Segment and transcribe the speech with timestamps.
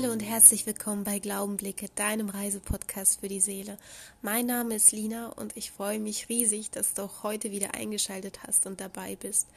[0.00, 3.78] Hallo und herzlich willkommen bei Glaubenblicke, deinem Reisepodcast für die Seele.
[4.22, 8.44] Mein Name ist Lina und ich freue mich riesig, dass du auch heute wieder eingeschaltet
[8.46, 9.48] hast und dabei bist.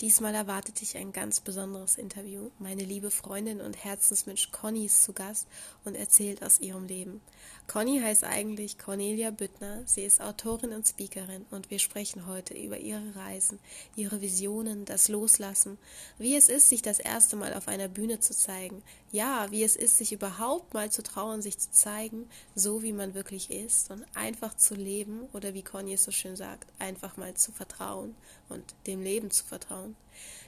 [0.00, 2.50] Diesmal erwartet dich ein ganz besonderes Interview.
[2.60, 5.48] Meine liebe Freundin und Herzensmensch Conny ist zu Gast
[5.84, 7.20] und erzählt aus ihrem Leben.
[7.66, 9.82] Conny heißt eigentlich Cornelia Büttner.
[9.86, 13.58] Sie ist Autorin und Speakerin und wir sprechen heute über ihre Reisen,
[13.96, 15.78] ihre Visionen, das Loslassen,
[16.16, 18.84] wie es ist, sich das erste Mal auf einer Bühne zu zeigen.
[19.10, 23.14] Ja, wie es ist, sich überhaupt mal zu trauen, sich zu zeigen, so wie man
[23.14, 27.32] wirklich ist und einfach zu leben oder wie Conny es so schön sagt, einfach mal
[27.32, 28.14] zu vertrauen
[28.50, 29.96] und dem Leben zu vertrauen.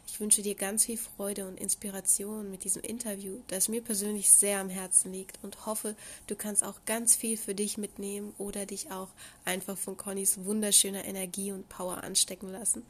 [0.06, 4.60] Ich wünsche dir ganz viel Freude und Inspiration mit diesem Interview, das mir persönlich sehr
[4.60, 8.90] am Herzen liegt und hoffe, du kannst auch ganz viel für dich mitnehmen oder dich
[8.90, 9.08] auch
[9.46, 12.84] einfach von Connys wunderschöner Energie und Power anstecken lassen,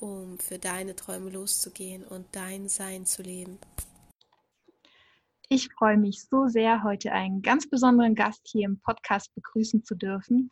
[0.00, 3.58] um für deine Träume loszugehen und dein Sein zu leben.
[5.50, 9.94] Ich freue mich so sehr, heute einen ganz besonderen Gast hier im Podcast begrüßen zu
[9.94, 10.50] dürfen.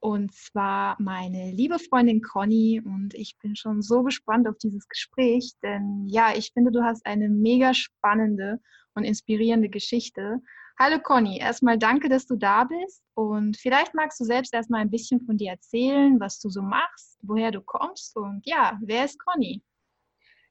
[0.00, 2.82] Und zwar meine liebe Freundin Conny.
[2.84, 7.06] Und ich bin schon so gespannt auf dieses Gespräch, denn ja, ich finde, du hast
[7.06, 8.58] eine mega spannende
[8.94, 10.40] und inspirierende Geschichte.
[10.76, 13.00] Hallo Conny, erstmal danke, dass du da bist.
[13.14, 17.16] Und vielleicht magst du selbst erstmal ein bisschen von dir erzählen, was du so machst,
[17.22, 18.16] woher du kommst.
[18.16, 19.62] Und ja, wer ist Conny?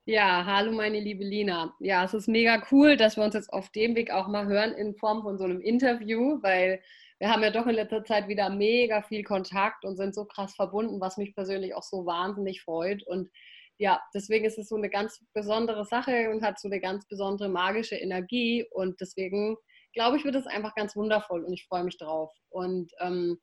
[0.05, 1.75] Ja, hallo meine liebe Lina.
[1.79, 4.73] Ja, es ist mega cool, dass wir uns jetzt auf dem Weg auch mal hören
[4.73, 6.81] in Form von so einem Interview, weil
[7.19, 10.55] wir haben ja doch in letzter Zeit wieder mega viel Kontakt und sind so krass
[10.55, 13.03] verbunden, was mich persönlich auch so wahnsinnig freut.
[13.05, 13.29] Und
[13.77, 17.49] ja, deswegen ist es so eine ganz besondere Sache und hat so eine ganz besondere
[17.49, 18.65] magische Energie.
[18.71, 19.55] Und deswegen
[19.93, 22.31] glaube ich, wird es einfach ganz wundervoll und ich freue mich drauf.
[22.49, 23.39] Und ähm,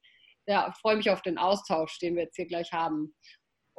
[0.48, 3.14] ja, freue mich auf den Austausch, den wir jetzt hier gleich haben.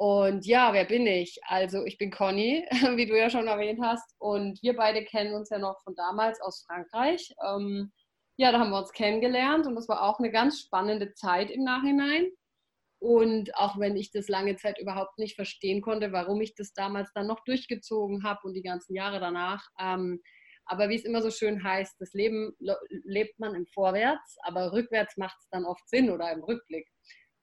[0.00, 1.38] Und ja, wer bin ich?
[1.42, 4.14] Also ich bin Conny, wie du ja schon erwähnt hast.
[4.18, 7.34] Und wir beide kennen uns ja noch von damals aus Frankreich.
[7.46, 7.92] Ähm,
[8.38, 11.64] ja, da haben wir uns kennengelernt und das war auch eine ganz spannende Zeit im
[11.64, 12.30] Nachhinein.
[12.98, 17.12] Und auch wenn ich das lange Zeit überhaupt nicht verstehen konnte, warum ich das damals
[17.12, 19.68] dann noch durchgezogen habe und die ganzen Jahre danach.
[19.78, 20.22] Ähm,
[20.64, 22.56] aber wie es immer so schön heißt, das Leben
[23.04, 26.88] lebt man im Vorwärts, aber rückwärts macht es dann oft Sinn oder im Rückblick.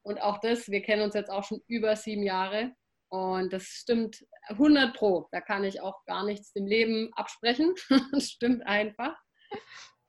[0.08, 2.72] Und auch das, wir kennen uns jetzt auch schon über sieben Jahre
[3.10, 5.28] und das stimmt 100 Pro.
[5.34, 7.76] Da kann ich auch gar nichts dem Leben absprechen.
[8.14, 9.18] das stimmt einfach.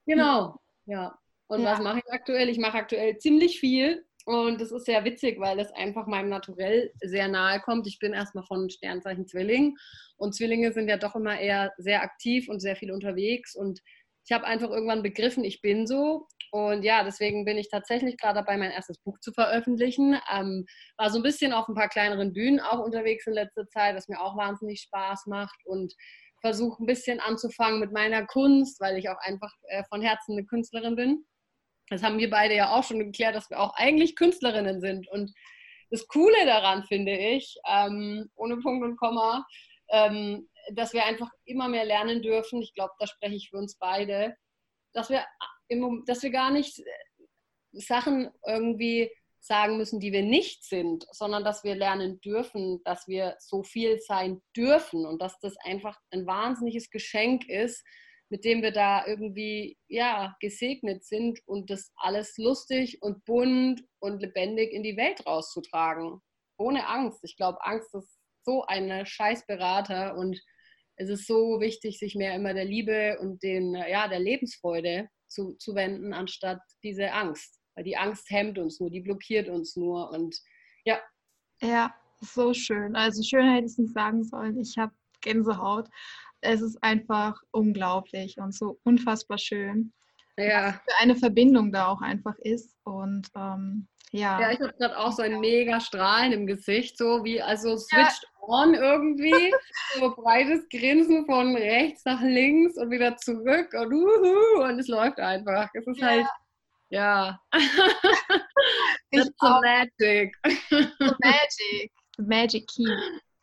[0.06, 0.60] Genau.
[0.86, 1.18] Ja.
[1.48, 1.72] Und ja.
[1.72, 2.48] was mache ich aktuell?
[2.48, 6.92] Ich mache aktuell ziemlich viel und das ist sehr witzig, weil das einfach meinem Naturell
[7.00, 7.88] sehr nahe kommt.
[7.88, 9.76] Ich bin erstmal von Sternzeichen Zwilling
[10.16, 13.80] und Zwillinge sind ja doch immer eher sehr aktiv und sehr viel unterwegs und
[14.24, 16.28] ich habe einfach irgendwann begriffen, ich bin so.
[16.50, 20.18] Und ja, deswegen bin ich tatsächlich gerade dabei, mein erstes Buch zu veröffentlichen.
[20.32, 20.66] Ähm,
[20.96, 24.08] war so ein bisschen auf ein paar kleineren Bühnen auch unterwegs in letzter Zeit, was
[24.08, 25.58] mir auch wahnsinnig Spaß macht.
[25.64, 25.94] Und
[26.40, 30.46] versuche ein bisschen anzufangen mit meiner Kunst, weil ich auch einfach äh, von Herzen eine
[30.46, 31.26] Künstlerin bin.
[31.90, 35.08] Das haben wir beide ja auch schon geklärt, dass wir auch eigentlich Künstlerinnen sind.
[35.08, 35.32] Und
[35.90, 39.46] das Coole daran finde ich, ähm, ohne Punkt und Komma,
[39.90, 42.60] ähm, dass wir einfach immer mehr lernen dürfen.
[42.60, 44.36] Ich glaube, da spreche ich für uns beide,
[44.92, 45.24] dass wir,
[45.68, 46.84] im, dass wir gar nicht äh,
[47.72, 53.36] Sachen irgendwie sagen müssen, die wir nicht sind, sondern dass wir lernen dürfen, dass wir
[53.38, 57.84] so viel sein dürfen und dass das einfach ein wahnsinniges Geschenk ist,
[58.30, 64.20] mit dem wir da irgendwie ja gesegnet sind und das alles lustig und bunt und
[64.20, 66.20] lebendig in die Welt rauszutragen,
[66.58, 67.20] ohne Angst.
[67.22, 70.38] Ich glaube, Angst ist so ein Scheißberater und
[70.96, 75.54] es ist so wichtig, sich mehr immer der Liebe und den ja der Lebensfreude zu,
[75.54, 80.10] zu wenden, anstatt diese Angst weil die Angst hemmt uns nur, die blockiert uns nur
[80.10, 80.36] und
[80.84, 80.98] ja.
[81.62, 82.96] Ja, so schön.
[82.96, 84.58] Also schön hätte ich es nicht sagen sollen.
[84.58, 85.88] Ich habe Gänsehaut.
[86.40, 89.92] Es ist einfach unglaublich und so unfassbar schön.
[90.36, 90.66] Ja.
[90.66, 92.76] Was für eine Verbindung da auch einfach ist.
[92.82, 94.40] Und ähm, ja.
[94.40, 98.22] Ja, ich habe gerade auch so ein mega Strahlen im Gesicht, so wie also switched
[98.22, 98.28] ja.
[98.40, 99.54] on irgendwie.
[99.98, 105.18] so breites Grinsen von rechts nach links und wieder zurück und uhu, und es läuft
[105.20, 105.68] einfach.
[105.74, 106.06] Es ist ja.
[106.06, 106.26] halt
[106.90, 107.40] ja.
[109.12, 110.34] That's the magic.
[110.70, 111.92] the magic.
[112.16, 112.86] The magic key.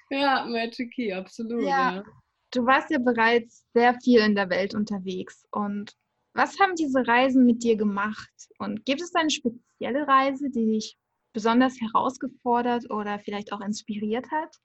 [0.09, 1.63] Ja, Magic Key, absolut.
[1.63, 1.95] Ja.
[1.95, 2.03] ja.
[2.51, 5.45] Du warst ja bereits sehr viel in der Welt unterwegs.
[5.51, 5.93] Und
[6.35, 8.29] was haben diese Reisen mit dir gemacht?
[8.59, 10.97] Und gibt es eine spezielle Reise, die dich
[11.33, 14.55] besonders herausgefordert oder vielleicht auch inspiriert hat?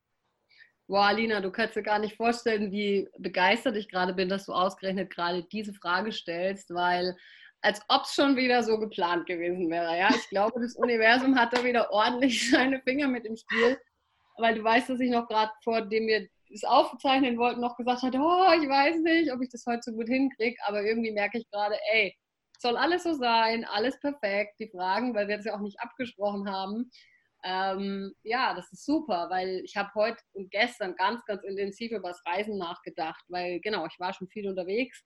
[0.88, 4.52] Boah, Alina, du kannst dir gar nicht vorstellen, wie begeistert ich gerade bin, dass du
[4.52, 7.16] ausgerechnet gerade diese Frage stellst, weil
[7.62, 9.96] als ob es schon wieder so geplant gewesen wäre.
[9.96, 10.08] Ja?
[10.12, 13.78] Ich glaube, das Universum hat da wieder ordentlich seine Finger mit im Spiel,
[14.38, 18.02] weil du weißt, dass ich noch gerade vor dem wir es aufzeichnen wollten, noch gesagt
[18.02, 21.38] hatte, oh, ich weiß nicht, ob ich das heute so gut hinkriege, aber irgendwie merke
[21.38, 22.16] ich gerade, ey,
[22.58, 26.50] soll alles so sein, alles perfekt, die Fragen, weil wir das ja auch nicht abgesprochen
[26.50, 26.90] haben.
[27.42, 32.08] Ähm, ja, das ist super, weil ich habe heute und gestern ganz, ganz intensiv über
[32.08, 35.02] das Reisen nachgedacht, weil genau, ich war schon viel unterwegs,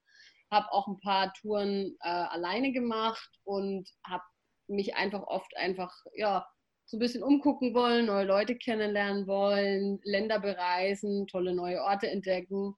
[0.51, 4.23] habe auch ein paar Touren äh, alleine gemacht und habe
[4.67, 6.45] mich einfach oft einfach, ja,
[6.85, 12.75] so ein bisschen umgucken wollen, neue Leute kennenlernen wollen, Länder bereisen, tolle neue Orte entdecken.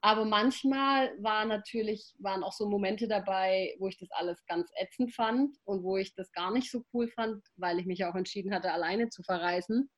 [0.00, 5.12] Aber manchmal war natürlich, waren auch so Momente dabei, wo ich das alles ganz ätzend
[5.12, 8.54] fand und wo ich das gar nicht so cool fand, weil ich mich auch entschieden
[8.54, 9.90] hatte, alleine zu verreisen.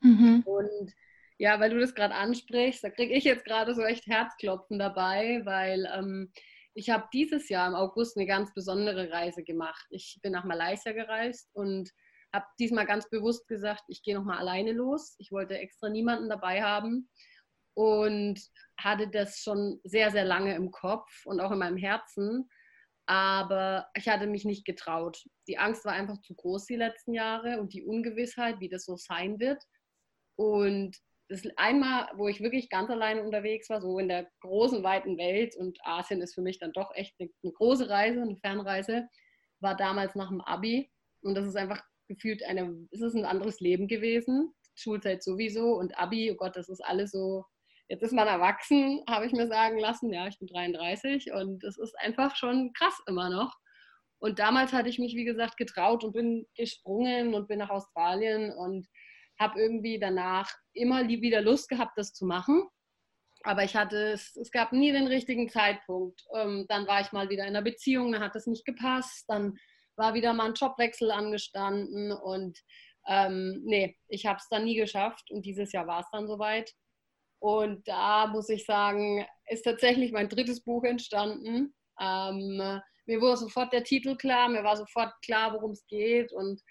[0.00, 0.42] Mhm.
[0.44, 0.92] Und
[1.38, 5.40] ja, weil du das gerade ansprichst, da kriege ich jetzt gerade so echt Herzklopfen dabei,
[5.44, 6.32] weil ähm,
[6.74, 9.86] ich habe dieses Jahr im August eine ganz besondere Reise gemacht.
[9.90, 11.90] Ich bin nach Malaysia gereist und
[12.34, 15.14] habe diesmal ganz bewusst gesagt, ich gehe nochmal alleine los.
[15.18, 17.08] Ich wollte extra niemanden dabei haben
[17.74, 18.40] und
[18.78, 22.48] hatte das schon sehr, sehr lange im Kopf und auch in meinem Herzen.
[23.06, 25.22] Aber ich hatte mich nicht getraut.
[25.46, 28.96] Die Angst war einfach zu groß die letzten Jahre und die Ungewissheit, wie das so
[28.96, 29.62] sein wird.
[30.36, 30.96] Und
[31.28, 35.56] das einmal, wo ich wirklich ganz alleine unterwegs war, so in der großen, weiten Welt
[35.56, 39.08] und Asien ist für mich dann doch echt eine, große Reise, eine Fernreise,
[39.60, 40.90] war damals nach dem Abi.
[41.22, 44.52] Und das ist einfach gefühlt eine, es ist ein anderes Leben gewesen.
[44.74, 47.44] Schulzeit sowieso und Abi, oh Gott, das ist alles so
[47.88, 50.12] Jetzt ist man erwachsen, habe ich mir sagen lassen.
[50.12, 53.54] Ja, ich bin 33 und es ist einfach schon krass immer noch.
[54.18, 58.52] Und damals hatte ich mich, wie gesagt, getraut und bin gesprungen und bin nach Australien
[58.52, 58.86] und
[59.38, 62.66] habe irgendwie danach immer wieder Lust gehabt, das zu machen.
[63.42, 66.22] Aber ich hatte es, es gab nie den richtigen Zeitpunkt.
[66.34, 69.24] Ähm, dann war ich mal wieder in einer Beziehung, dann hat das nicht gepasst.
[69.28, 69.58] Dann
[69.96, 72.58] war wieder mal ein Jobwechsel angestanden und
[73.06, 76.72] ähm, nee, ich habe es dann nie geschafft und dieses Jahr war es dann soweit.
[77.38, 81.74] Und da muss ich sagen, ist tatsächlich mein drittes Buch entstanden.
[82.00, 86.32] Ähm, mir wurde sofort der Titel klar, mir war sofort klar, worum es geht.
[86.32, 86.62] Und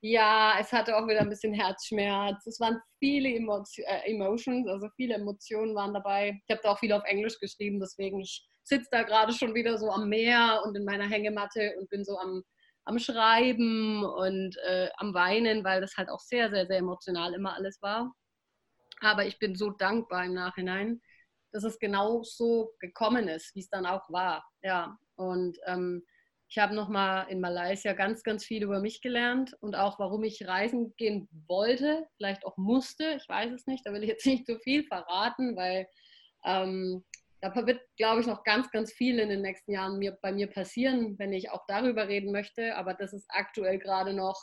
[0.00, 2.46] ja, es hatte auch wieder ein bisschen Herzschmerz.
[2.46, 6.40] Es waren viele Emotio äh, Emotions, also viele Emotionen waren dabei.
[6.46, 9.78] Ich habe da auch viel auf Englisch geschrieben, deswegen ich sitze da gerade schon wieder
[9.78, 12.42] so am Meer und in meiner Hängematte und bin so am,
[12.84, 17.54] am Schreiben und äh, am Weinen, weil das halt auch sehr, sehr, sehr emotional immer
[17.54, 18.14] alles war.
[19.00, 21.00] Aber ich bin so dankbar im Nachhinein,
[21.52, 24.44] dass es genau so gekommen ist, wie es dann auch war.
[24.62, 26.04] Ja, und ähm,
[26.48, 30.46] ich habe nochmal in Malaysia ganz, ganz viel über mich gelernt und auch, warum ich
[30.46, 33.14] reisen gehen wollte, vielleicht auch musste.
[33.16, 35.88] Ich weiß es nicht, da will ich jetzt nicht zu viel verraten, weil
[36.44, 37.04] ähm,
[37.50, 40.48] da wird, glaube ich, noch ganz, ganz viel in den nächsten Jahren mir, bei mir
[40.48, 42.76] passieren, wenn ich auch darüber reden möchte.
[42.76, 44.40] Aber das ist aktuell gerade noch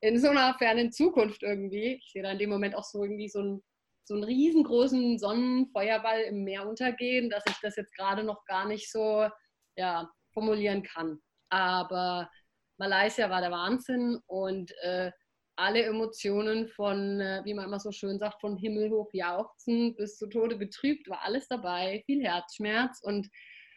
[0.00, 1.94] in so einer fernen Zukunft irgendwie.
[2.02, 3.62] Ich sehe da in dem Moment auch so irgendwie so ein
[4.08, 8.90] so einen riesengroßen Sonnenfeuerball im Meer untergehen, dass ich das jetzt gerade noch gar nicht
[8.90, 9.28] so
[9.76, 11.18] ja, formulieren kann.
[11.50, 12.30] Aber
[12.78, 15.10] Malaysia war der Wahnsinn und äh,
[15.56, 20.16] alle Emotionen von, äh, wie man immer so schön sagt, von Himmel hoch jauchzen bis
[20.16, 23.28] zu Tode betrübt, war alles dabei, viel Herzschmerz und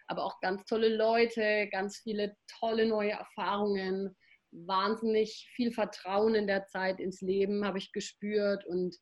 [0.07, 4.15] aber auch ganz tolle Leute, ganz viele tolle neue Erfahrungen,
[4.51, 8.95] wahnsinnig viel Vertrauen in der Zeit ins Leben habe ich gespürt und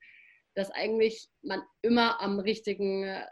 [0.56, 3.24] dass eigentlich man immer am richtigen,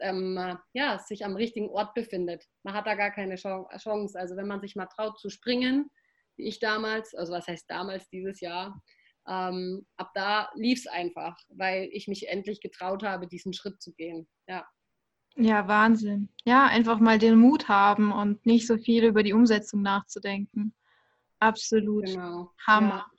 [0.00, 2.44] ähm, ja, sich am richtigen Ort befindet.
[2.64, 4.18] Man hat da gar keine Chance.
[4.18, 5.88] Also wenn man sich mal traut zu springen,
[6.36, 8.80] wie ich damals, also was heißt damals, dieses Jahr,
[9.28, 13.92] ähm, ab da lief es einfach, weil ich mich endlich getraut habe, diesen Schritt zu
[13.94, 14.28] gehen.
[14.46, 14.66] Ja.
[15.36, 16.28] Ja, Wahnsinn.
[16.44, 20.74] Ja, einfach mal den Mut haben und nicht so viel über die Umsetzung nachzudenken.
[21.40, 22.06] Absolut.
[22.06, 22.52] Genau.
[22.66, 23.06] Hammer.
[23.06, 23.10] Ja.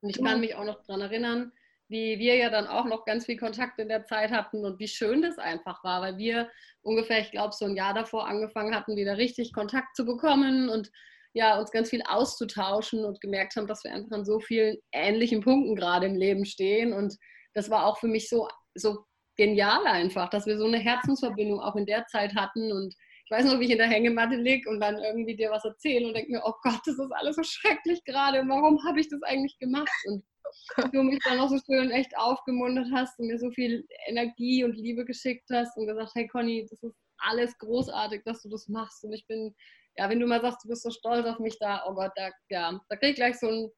[0.00, 1.52] Und ich kann mich auch noch daran erinnern,
[1.88, 4.88] wie wir ja dann auch noch ganz viel Kontakt in der Zeit hatten und wie
[4.88, 6.50] schön das einfach war, weil wir
[6.82, 10.90] ungefähr, ich glaube, so ein Jahr davor angefangen hatten, wieder richtig Kontakt zu bekommen und
[11.38, 15.40] ja, uns ganz viel auszutauschen und gemerkt haben, dass wir einfach an so vielen ähnlichen
[15.40, 16.92] Punkten gerade im Leben stehen.
[16.92, 17.16] Und
[17.54, 19.04] das war auch für mich so, so
[19.36, 22.92] genial einfach, dass wir so eine Herzensverbindung auch in der Zeit hatten und
[23.24, 26.08] ich weiß noch, wie ich in der Hängematte liege und dann irgendwie dir was erzähle
[26.08, 29.22] und denke mir, oh Gott, das ist alles so schrecklich gerade warum habe ich das
[29.22, 29.90] eigentlich gemacht?
[30.06, 30.24] Und
[30.94, 34.76] du mich dann noch so schön echt aufgemuntert hast und mir so viel Energie und
[34.76, 39.04] Liebe geschickt hast und gesagt, hey Conny, das ist alles großartig, dass du das machst.
[39.04, 39.54] Und ich bin,
[39.98, 42.30] ja, wenn du mal sagst, du bist so stolz auf mich da, oh Gott, da,
[42.50, 43.68] ja, da kriege ich gleich so ein,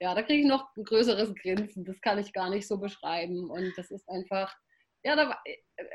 [0.00, 1.84] ja, da kriege ich noch ein größeres Grinsen.
[1.84, 3.50] Das kann ich gar nicht so beschreiben.
[3.50, 4.54] Und das ist einfach,
[5.02, 5.40] ja, da,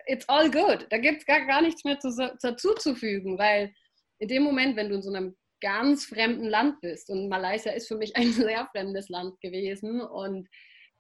[0.07, 0.87] it's all good.
[0.89, 2.09] Da gibt es gar, gar nichts mehr zu,
[2.41, 3.71] dazu zu fügen, weil
[4.19, 7.09] in dem Moment, wenn du in so einem ganz fremden Land bist.
[7.09, 10.01] Und Malaysia ist für mich ein sehr fremdes Land gewesen.
[10.01, 10.47] Und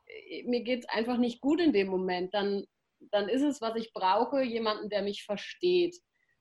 [0.05, 2.33] äh, mir geht es einfach nicht gut in dem Moment.
[2.33, 2.65] Dann
[3.11, 5.95] dann ist es, was ich brauche, jemanden, der mich versteht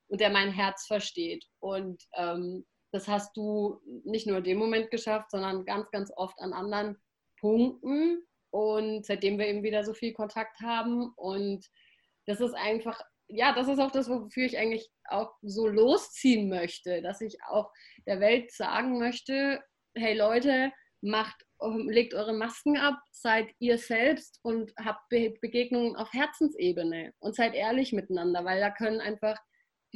[0.09, 1.45] und der mein Herz versteht.
[1.61, 6.39] Und ähm, das hast du nicht nur in dem Moment geschafft, sondern ganz, ganz oft
[6.41, 6.97] an anderen
[7.41, 8.23] Punkten.
[8.51, 11.13] Und seitdem wir eben wieder so viel Kontakt haben.
[11.17, 11.67] Und
[12.27, 17.03] das ist einfach, ja, das ist auch das, wofür ich eigentlich auch so losziehen möchte,
[17.03, 17.71] dass ich auch
[18.07, 19.63] der Welt sagen möchte,
[19.95, 20.73] hey Leute,
[21.03, 27.55] macht, legt eure Masken ab, seid ihr selbst und habt Begegnungen auf Herzensebene und seid
[27.55, 29.39] ehrlich miteinander, weil da können einfach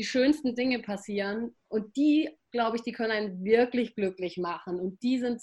[0.01, 5.03] die schönsten Dinge passieren und die, glaube ich, die können einen wirklich glücklich machen und
[5.03, 5.43] die sind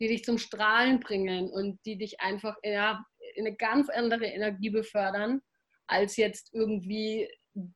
[0.00, 4.70] die dich zum Strahlen bringen und die dich einfach ja, in eine ganz andere Energie
[4.70, 5.40] befördern,
[5.86, 7.28] als jetzt irgendwie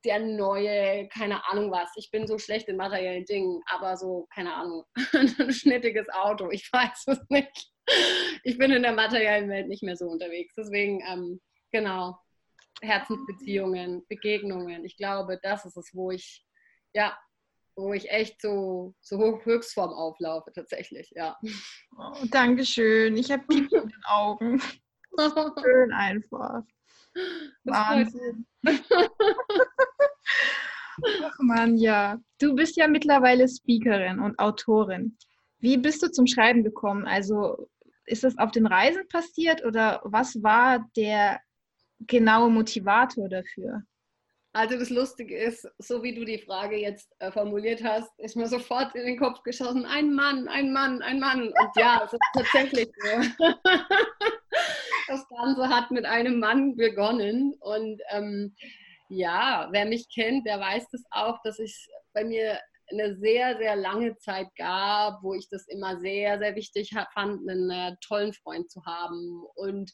[0.04, 1.90] der neue, keine Ahnung was.
[1.96, 4.84] Ich bin so schlecht in materiellen Dingen, aber so, keine Ahnung,
[5.14, 7.72] ein schnittiges Auto, ich weiß es nicht.
[8.44, 10.54] Ich bin in der materiellen Welt nicht mehr so unterwegs.
[10.54, 11.40] Deswegen, ähm,
[11.72, 12.18] genau,
[12.80, 14.84] Herzensbeziehungen, Begegnungen.
[14.84, 16.44] Ich glaube, das ist es, wo ich,
[16.94, 17.16] ja,
[17.76, 21.38] wo ich echt so, so Höchstform auflaufe, tatsächlich, ja.
[21.96, 23.16] Oh, Dankeschön.
[23.16, 24.60] Ich habe Piep in den Augen.
[25.62, 26.62] Schön einfach.
[27.64, 28.46] Wahnsinn.
[31.22, 32.18] Ach man, ja.
[32.38, 35.16] Du bist ja mittlerweile Speakerin und Autorin.
[35.58, 37.06] Wie bist du zum Schreiben gekommen?
[37.06, 37.68] Also
[38.06, 41.40] ist das auf den Reisen passiert oder was war der
[42.06, 43.82] genaue Motivator dafür?
[44.52, 48.48] Also das Lustige ist, so wie du die Frage jetzt äh, formuliert hast, ist mir
[48.48, 51.42] sofort in den Kopf geschossen, ein Mann, ein Mann, ein Mann.
[51.42, 53.44] Und ja, es ist tatsächlich so.
[55.06, 57.54] das Ganze hat mit einem Mann begonnen.
[57.60, 58.56] Und ähm,
[59.08, 62.58] ja, wer mich kennt, der weiß das auch, dass es bei mir
[62.90, 67.70] eine sehr, sehr lange Zeit gab, wo ich das immer sehr, sehr wichtig fand, einen
[67.70, 69.44] äh, tollen Freund zu haben.
[69.54, 69.92] Und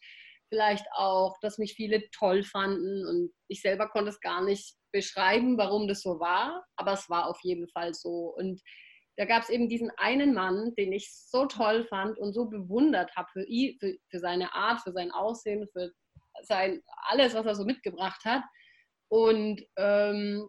[0.49, 5.59] vielleicht auch, dass mich viele toll fanden und ich selber konnte es gar nicht beschreiben,
[5.59, 8.35] warum das so war, aber es war auf jeden Fall so.
[8.37, 8.61] Und
[9.17, 13.15] da gab es eben diesen einen Mann, den ich so toll fand und so bewundert
[13.17, 13.47] habe für,
[13.81, 15.91] für, für seine Art, für sein Aussehen, für
[16.43, 18.43] sein alles, was er so mitgebracht hat.
[19.09, 20.49] Und ähm,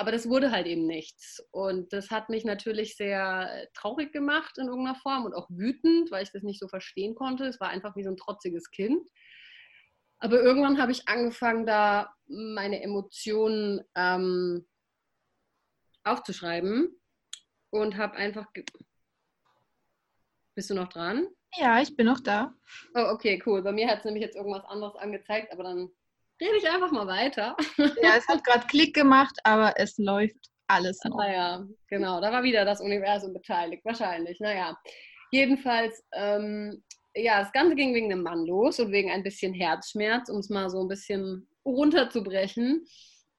[0.00, 1.44] aber das wurde halt eben nichts.
[1.50, 6.22] Und das hat mich natürlich sehr traurig gemacht in irgendeiner Form und auch wütend, weil
[6.22, 7.46] ich das nicht so verstehen konnte.
[7.46, 9.08] Es war einfach wie so ein trotziges Kind.
[10.20, 14.66] Aber irgendwann habe ich angefangen, da meine Emotionen ähm,
[16.04, 16.88] aufzuschreiben
[17.70, 18.46] und habe einfach.
[20.54, 21.28] Bist du noch dran?
[21.56, 22.52] Ja, ich bin noch da.
[22.94, 23.62] Oh, okay, cool.
[23.62, 25.88] Bei mir hat es nämlich jetzt irgendwas anderes angezeigt, aber dann
[26.40, 27.56] rede ich einfach mal weiter.
[28.02, 31.16] Ja, es hat gerade Klick gemacht, aber es läuft alles noch.
[31.16, 32.20] Naja, genau.
[32.20, 34.40] Da war wieder das Universum beteiligt, wahrscheinlich.
[34.40, 34.76] Naja,
[35.30, 36.82] jedenfalls ähm,
[37.18, 40.48] ja, das Ganze ging wegen einem Mann los und wegen ein bisschen Herzschmerz, um es
[40.48, 42.84] mal so ein bisschen runterzubrechen.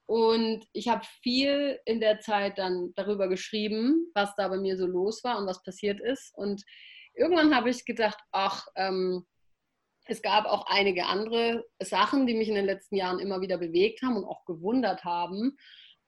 [0.06, 4.88] Und ich habe viel in der Zeit dann darüber geschrieben, was da bei mir so
[4.88, 6.32] los war und was passiert ist.
[6.36, 6.64] Und
[7.14, 9.26] irgendwann habe ich gedacht, ach, ähm,
[10.06, 14.02] es gab auch einige andere Sachen, die mich in den letzten Jahren immer wieder bewegt
[14.02, 15.56] haben und auch gewundert haben.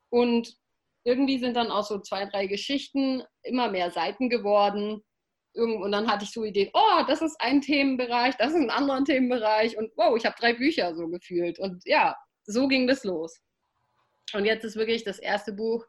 [0.10, 0.56] Und
[1.04, 5.04] irgendwie sind dann auch so zwei, drei Geschichten immer mehr Seiten geworden
[5.54, 9.04] und dann hatte ich so Ideen, oh, das ist ein Themenbereich, das ist ein anderer
[9.04, 11.60] Themenbereich und wow, ich habe drei Bücher so gefühlt.
[11.60, 13.42] Und ja, so ging das los.
[14.34, 15.86] Und jetzt ist wirklich das erste Buch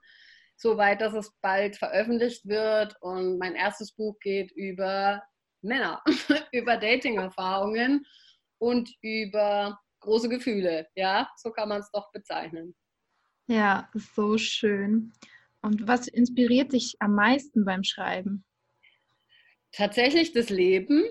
[0.57, 2.97] so weit, dass es bald veröffentlicht wird.
[3.01, 5.23] Und mein erstes Buch geht über
[5.61, 6.03] Männer,
[6.53, 8.05] über Dating-Erfahrungen
[8.59, 10.89] und über große Gefühle.
[10.95, 12.75] Ja, so kann man es doch bezeichnen.
[13.47, 15.13] Ja, so schön.
[15.63, 18.45] Und was inspiriert dich am meisten beim Schreiben?
[19.73, 21.05] Tatsächlich das Leben,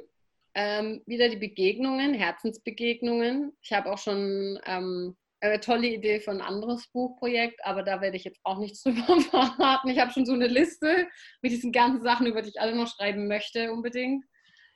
[0.53, 3.53] ähm, wieder die Begegnungen, Herzensbegegnungen.
[3.61, 8.17] Ich habe auch schon ähm, eine tolle Idee für ein anderes Buchprojekt, aber da werde
[8.17, 9.89] ich jetzt auch nichts drüber verraten.
[9.89, 11.07] Ich habe schon so eine Liste
[11.41, 14.25] mit diesen ganzen Sachen, über die ich alle noch schreiben möchte, unbedingt.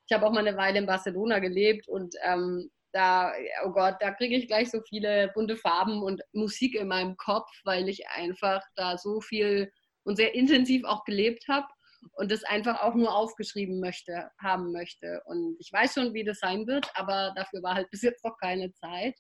[0.08, 3.34] Ich habe auch mal eine Weile in Barcelona gelebt und ähm, da,
[3.66, 7.50] oh Gott, da kriege ich gleich so viele bunte Farben und Musik in meinem Kopf,
[7.66, 9.70] weil ich einfach da so viel
[10.04, 11.68] und sehr intensiv auch gelebt habe
[12.14, 15.22] und das einfach auch nur aufgeschrieben möchte, haben möchte.
[15.26, 18.38] Und ich weiß schon, wie das sein wird, aber dafür war halt bis jetzt noch
[18.42, 19.16] keine Zeit.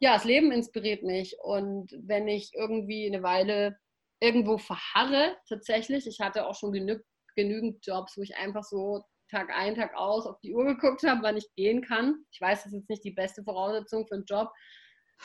[0.00, 3.76] Ja, das Leben inspiriert mich und wenn ich irgendwie eine Weile
[4.20, 7.00] irgendwo verharre, tatsächlich, ich hatte auch schon genü
[7.36, 11.22] genügend Jobs, wo ich einfach so Tag ein, Tag aus auf die Uhr geguckt habe,
[11.22, 12.24] wann ich gehen kann.
[12.32, 14.50] Ich weiß, das ist jetzt nicht die beste Voraussetzung für einen Job.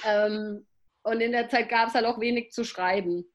[0.06, 0.68] Ähm,
[1.04, 3.26] und in der Zeit gab es halt auch wenig zu schreiben.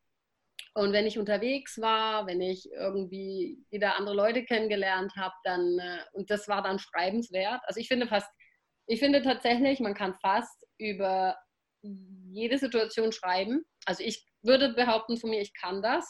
[0.78, 6.04] Und wenn ich unterwegs war, wenn ich irgendwie wieder andere Leute kennengelernt habe, dann, äh,
[6.12, 7.60] und das war dann schreibenswert.
[7.64, 8.30] Also ich finde fast,
[8.86, 11.36] ich finde tatsächlich, man kann fast über
[11.82, 13.64] jede Situation schreiben.
[13.86, 16.06] Also ich würde behaupten von mir, ich kann das.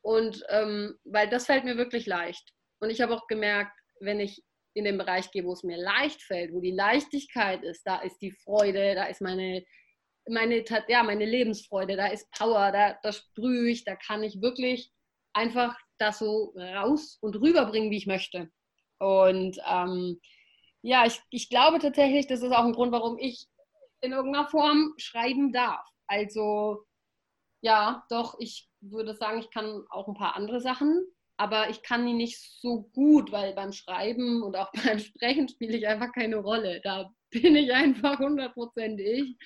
[0.00, 2.52] Und ähm, weil das fällt mir wirklich leicht.
[2.80, 6.22] Und ich habe auch gemerkt, wenn ich in den Bereich gehe, wo es mir leicht
[6.22, 9.64] fällt, wo die Leichtigkeit ist, da ist die Freude, da ist meine,
[10.28, 14.92] meine, ja, meine Lebensfreude, da ist Power, da, da sprühe ich, da kann ich wirklich
[15.32, 18.50] einfach das so raus und rüberbringen, wie ich möchte.
[18.98, 20.20] Und ähm,
[20.82, 23.46] ja, ich, ich glaube tatsächlich, das ist auch ein Grund, warum ich
[24.00, 25.84] in irgendeiner Form schreiben darf.
[26.06, 26.84] Also
[27.60, 31.04] ja, doch, ich würde sagen, ich kann auch ein paar andere Sachen,
[31.36, 35.76] aber ich kann die nicht so gut, weil beim Schreiben und auch beim Sprechen spiele
[35.76, 36.80] ich einfach keine Rolle.
[36.82, 39.36] Da bin ich einfach hundertprozentig.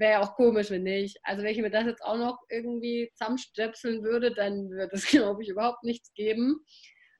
[0.00, 1.18] Wäre auch komisch, wenn nicht.
[1.24, 5.42] Also wenn ich mir das jetzt auch noch irgendwie zusammenstöpseln würde, dann würde es, glaube
[5.42, 6.64] ich, überhaupt nichts geben.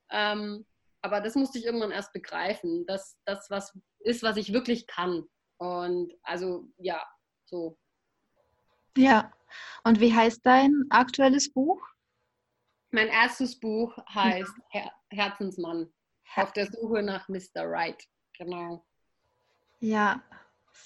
[0.09, 0.65] Ähm,
[1.03, 5.25] aber das musste ich irgendwann erst begreifen, dass das was ist, was ich wirklich kann.
[5.57, 7.05] Und also ja,
[7.45, 7.77] so.
[8.97, 9.31] Ja.
[9.83, 11.79] Und wie heißt dein aktuelles Buch?
[12.89, 15.93] Mein erstes Buch heißt Her Herzensmann.
[16.35, 17.63] Auf der Suche nach Mr.
[17.63, 18.03] Right.
[18.37, 18.83] Genau.
[19.81, 20.23] Ja,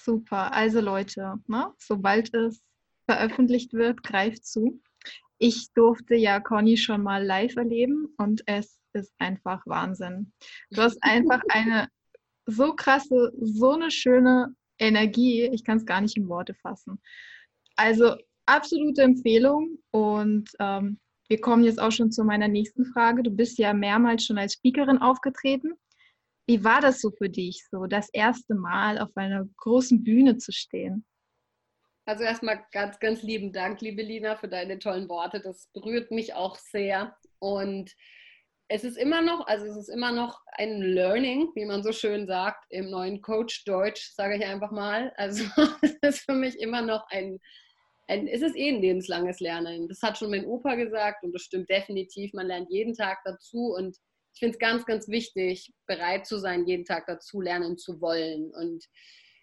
[0.04, 0.52] super.
[0.52, 2.62] Also Leute, ne, sobald es
[3.08, 4.80] veröffentlicht wird, greift zu.
[5.38, 10.32] Ich durfte ja Conny schon mal live erleben und es ist einfach Wahnsinn.
[10.70, 11.88] Du hast einfach eine
[12.46, 15.44] so krasse, so eine schöne Energie.
[15.52, 17.00] Ich kann es gar nicht in Worte fassen.
[17.76, 20.98] Also absolute Empfehlung und ähm,
[21.28, 23.22] wir kommen jetzt auch schon zu meiner nächsten Frage.
[23.22, 25.72] Du bist ja mehrmals schon als Speakerin aufgetreten.
[26.46, 30.52] Wie war das so für dich, so das erste Mal auf einer großen Bühne zu
[30.52, 31.04] stehen?
[32.04, 35.40] Also erstmal ganz, ganz lieben Dank, liebe Lina, für deine tollen Worte.
[35.40, 37.16] Das berührt mich auch sehr.
[37.40, 37.92] Und
[38.68, 42.28] es ist immer noch, also es ist immer noch ein Learning, wie man so schön
[42.28, 45.12] sagt, im neuen Coach Deutsch, sage ich einfach mal.
[45.16, 45.44] Also
[45.82, 47.40] es ist für mich immer noch ein,
[48.06, 49.88] ein, es ist eh ein lebenslanges Lernen.
[49.88, 52.32] Das hat schon mein Opa gesagt und das stimmt definitiv.
[52.34, 53.96] Man lernt jeden Tag dazu und
[54.36, 58.52] ich finde es ganz, ganz wichtig, bereit zu sein, jeden Tag dazu lernen zu wollen.
[58.52, 58.84] Und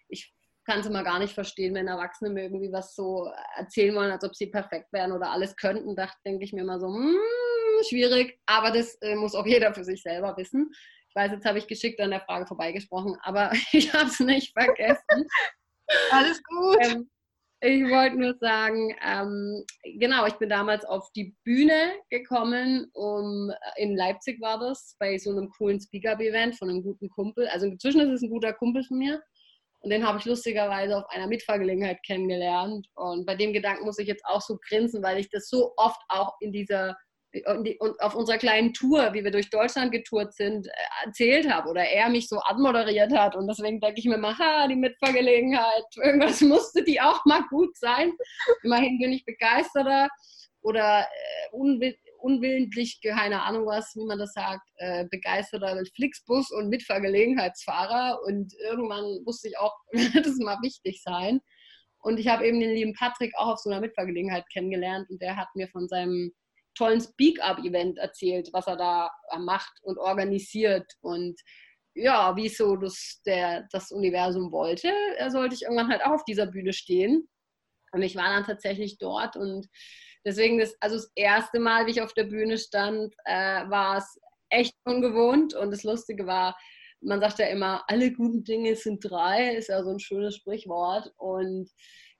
[0.06, 0.32] ich
[0.64, 4.22] kann es immer gar nicht verstehen, wenn Erwachsene mir irgendwie was so erzählen wollen, als
[4.22, 5.96] ob sie perfekt wären oder alles könnten.
[5.96, 7.18] Da denke ich mir immer so, hm,
[7.88, 10.70] schwierig, aber das äh, muss auch jeder für sich selber wissen.
[11.08, 14.52] Ich weiß, jetzt habe ich geschickt an der Frage vorbeigesprochen, aber ich habe es nicht
[14.52, 15.26] vergessen.
[16.12, 16.78] Alles gut.
[16.82, 17.10] Ähm,
[17.64, 19.64] ich wollte nur sagen, ähm,
[19.98, 25.30] genau, ich bin damals auf die Bühne gekommen, um in Leipzig war das, bei so
[25.30, 27.48] einem coolen Speak-Up-Event von einem guten Kumpel.
[27.48, 29.22] Also inzwischen ist es ein guter Kumpel von mir.
[29.80, 32.86] Und den habe ich lustigerweise auf einer Mitfahrgelegenheit kennengelernt.
[32.94, 36.00] Und bei dem Gedanken muss ich jetzt auch so grinsen, weil ich das so oft
[36.08, 36.96] auch in dieser
[37.46, 40.70] und auf unserer kleinen Tour, wie wir durch Deutschland getourt sind, äh,
[41.06, 43.34] erzählt habe oder er mich so anmoderiert hat.
[43.34, 47.76] Und deswegen denke ich mir mal, ha, die Mitfahrgelegenheit, irgendwas musste die auch mal gut
[47.76, 48.12] sein.
[48.62, 50.08] Immerhin bin ich begeisterter
[50.62, 51.94] oder äh, unwill
[52.24, 58.18] unwillentlich, keine Ahnung was, wie man das sagt, äh, begeisterter Flixbus und Mitfahrgelegenheitsfahrer.
[58.26, 61.40] Und irgendwann wusste ich auch, es mal wichtig sein.
[61.98, 65.36] Und ich habe eben den lieben Patrick auch auf so einer Mitfahrgelegenheit kennengelernt und der
[65.36, 66.32] hat mir von seinem
[66.74, 70.90] tollen Speak-Up-Event erzählt, was er da äh, macht und organisiert.
[71.00, 71.40] Und
[71.94, 76.24] ja, wie so das, der, das Universum wollte, er sollte ich irgendwann halt auch auf
[76.24, 77.28] dieser Bühne stehen.
[77.92, 79.68] Und ich war dann tatsächlich dort und
[80.24, 84.18] deswegen, das, also das erste Mal, wie ich auf der Bühne stand, äh, war es
[84.48, 85.54] echt ungewohnt.
[85.54, 86.56] Und das Lustige war,
[87.00, 91.12] man sagt ja immer, alle guten Dinge sind drei, ist ja so ein schönes Sprichwort.
[91.16, 91.70] Und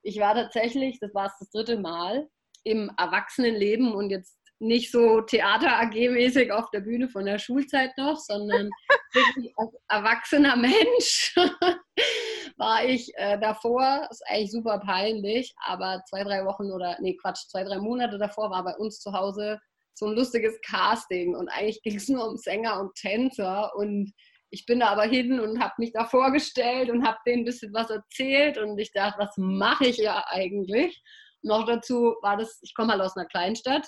[0.01, 2.29] ich war tatsächlich, das war es das dritte Mal,
[2.63, 8.69] im Erwachsenenleben und jetzt nicht so Theater-AG-mäßig auf der Bühne von der Schulzeit noch, sondern
[9.13, 11.35] wirklich als erwachsener Mensch
[12.57, 17.47] war ich äh, davor, ist eigentlich super peinlich, aber zwei, drei Wochen oder, nee, Quatsch,
[17.47, 19.59] zwei, drei Monate davor war bei uns zu Hause
[19.93, 24.11] so ein lustiges Casting und eigentlich ging es nur um Sänger und Tänzer und
[24.49, 27.73] ich bin da aber hin und habe mich da vorgestellt und habe denen ein bisschen
[27.73, 31.01] was erzählt und ich dachte, was mache ich ja eigentlich?
[31.41, 33.87] Noch dazu war das, ich komme halt aus einer Kleinstadt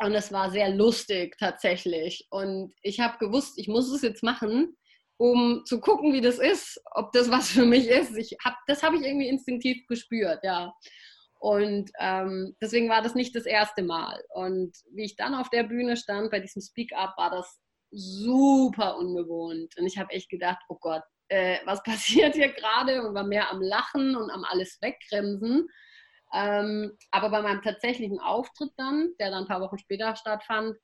[0.00, 2.26] und es war sehr lustig tatsächlich.
[2.30, 4.76] Und ich habe gewusst, ich muss es jetzt machen,
[5.16, 8.16] um zu gucken, wie das ist, ob das was für mich ist.
[8.16, 10.72] Ich hab, das habe ich irgendwie instinktiv gespürt, ja.
[11.40, 14.22] Und ähm, deswegen war das nicht das erste Mal.
[14.30, 19.76] Und wie ich dann auf der Bühne stand bei diesem Speak-up, war das super ungewohnt.
[19.78, 23.02] Und ich habe echt gedacht, oh Gott, äh, was passiert hier gerade?
[23.02, 25.68] Und war mehr am Lachen und am alles wegbremsen.
[26.32, 30.76] Ähm, aber bei meinem tatsächlichen Auftritt dann, der dann ein paar Wochen später stattfand,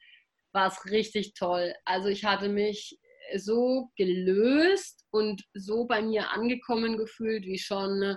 [0.53, 1.75] war es richtig toll.
[1.85, 2.99] Also ich hatte mich
[3.37, 8.17] so gelöst und so bei mir angekommen gefühlt wie schon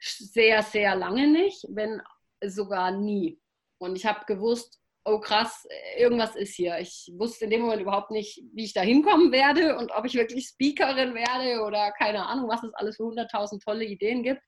[0.00, 2.00] sehr, sehr lange nicht, wenn
[2.44, 3.40] sogar nie.
[3.78, 6.78] Und ich habe gewusst, oh krass, irgendwas ist hier.
[6.78, 10.14] Ich wusste in dem Moment überhaupt nicht, wie ich da hinkommen werde und ob ich
[10.14, 14.42] wirklich Speakerin werde oder keine Ahnung, was es alles für 100.000 tolle Ideen gibt.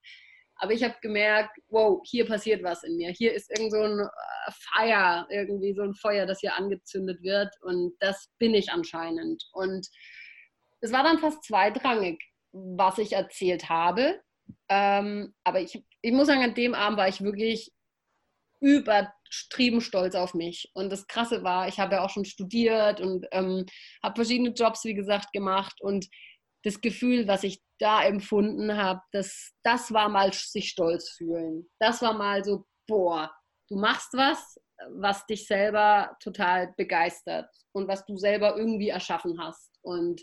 [0.58, 3.10] Aber ich habe gemerkt, wow, hier passiert was in mir.
[3.10, 7.54] Hier ist irgend so ein äh, Feuer, irgendwie so ein Feuer, das hier angezündet wird.
[7.62, 9.44] Und das bin ich anscheinend.
[9.52, 9.86] Und
[10.80, 12.20] es war dann fast zweitrangig,
[12.52, 14.20] was ich erzählt habe.
[14.68, 17.72] Ähm, aber ich, ich muss sagen, an dem Abend war ich wirklich
[18.60, 20.70] übertrieben stolz auf mich.
[20.74, 23.66] Und das Krasse war, ich habe ja auch schon studiert und ähm,
[24.02, 25.80] habe verschiedene Jobs, wie gesagt, gemacht.
[25.80, 26.08] Und
[26.64, 31.68] das Gefühl, was ich da empfunden habe, das, das war mal sich stolz fühlen.
[31.78, 33.32] Das war mal so, boah,
[33.68, 34.58] du machst was,
[34.90, 39.72] was dich selber total begeistert und was du selber irgendwie erschaffen hast.
[39.82, 40.20] Und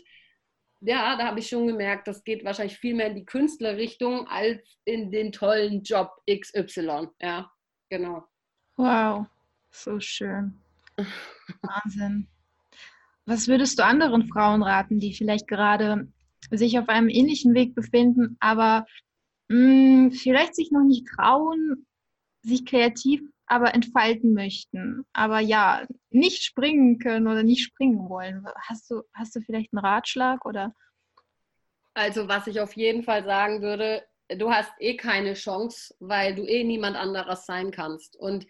[0.80, 4.60] ja, da habe ich schon gemerkt, das geht wahrscheinlich viel mehr in die Künstlerrichtung als
[4.84, 7.08] in den tollen Job XY.
[7.20, 7.50] Ja,
[7.88, 8.24] genau.
[8.76, 9.26] Wow,
[9.70, 10.60] so schön.
[11.62, 12.28] Wahnsinn.
[13.24, 16.12] Was würdest du anderen Frauen raten, die vielleicht gerade
[16.50, 18.86] sich auf einem ähnlichen Weg befinden, aber
[19.48, 21.86] mh, mm, vielleicht sich noch nicht trauen,
[22.42, 28.44] sich kreativ aber entfalten möchten, aber ja, nicht springen können oder nicht springen wollen.
[28.56, 30.74] Hast du, hast du vielleicht einen Ratschlag oder?
[31.94, 36.44] Also, was ich auf jeden Fall sagen würde, du hast eh keine Chance, weil du
[36.44, 38.16] eh niemand anderes sein kannst.
[38.16, 38.46] Und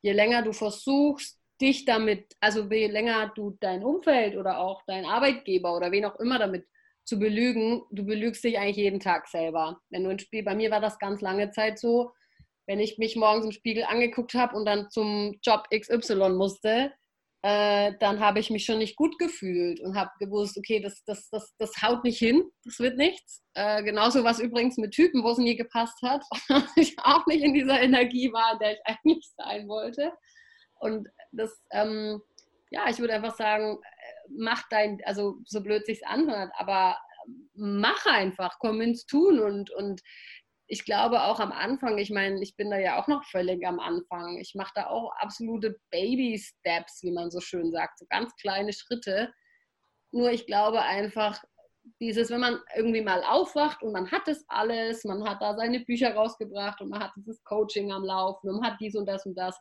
[0.00, 5.04] je länger du versuchst, dich damit, also je länger du dein Umfeld oder auch dein
[5.04, 6.66] Arbeitgeber oder wen auch immer damit
[7.06, 9.80] zu belügen, du belügst dich eigentlich jeden Tag selber.
[9.90, 12.12] Wenn du ein Spiel, bei mir war das ganz lange Zeit so,
[12.66, 16.92] wenn ich mich morgens im Spiegel angeguckt habe und dann zum Job XY musste,
[17.42, 21.28] äh, dann habe ich mich schon nicht gut gefühlt und habe gewusst, okay, das, das,
[21.30, 23.44] das, das haut nicht hin, das wird nichts.
[23.54, 26.24] Äh, genauso was übrigens mit Typen, wo es nie gepasst hat,
[26.76, 30.12] ich auch nicht in dieser Energie war, in der ich eigentlich sein wollte.
[30.80, 32.20] Und das, ähm,
[32.70, 33.78] ja, ich würde einfach sagen,
[34.36, 36.96] mach dein, also so blöd sich's anhört, aber
[37.54, 40.00] mach einfach, komm ins Tun und, und
[40.68, 43.78] ich glaube auch am Anfang, ich meine, ich bin da ja auch noch völlig am
[43.78, 44.38] Anfang.
[44.38, 49.32] Ich mache da auch absolute Baby-Steps, wie man so schön sagt, so ganz kleine Schritte.
[50.10, 51.40] Nur ich glaube einfach,
[52.00, 55.80] dieses, wenn man irgendwie mal aufwacht und man hat das alles, man hat da seine
[55.80, 59.24] Bücher rausgebracht und man hat dieses Coaching am Laufen und man hat dies und das
[59.24, 59.56] und das,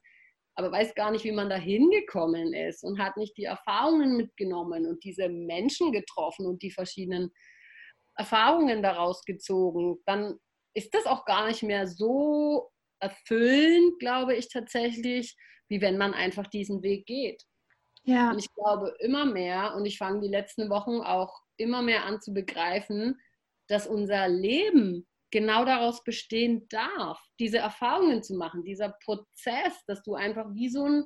[0.55, 4.85] aber weiß gar nicht, wie man da hingekommen ist und hat nicht die Erfahrungen mitgenommen
[4.85, 7.31] und diese Menschen getroffen und die verschiedenen
[8.17, 10.39] Erfahrungen daraus gezogen, dann
[10.73, 12.69] ist das auch gar nicht mehr so
[13.01, 15.35] erfüllend, glaube ich tatsächlich,
[15.67, 17.43] wie wenn man einfach diesen Weg geht.
[18.03, 18.31] Ja.
[18.31, 22.21] Und ich glaube immer mehr, und ich fange die letzten Wochen auch immer mehr an
[22.21, 23.19] zu begreifen,
[23.67, 30.15] dass unser Leben genau daraus bestehen darf, diese Erfahrungen zu machen, dieser Prozess, dass du
[30.15, 31.03] einfach wie so ein,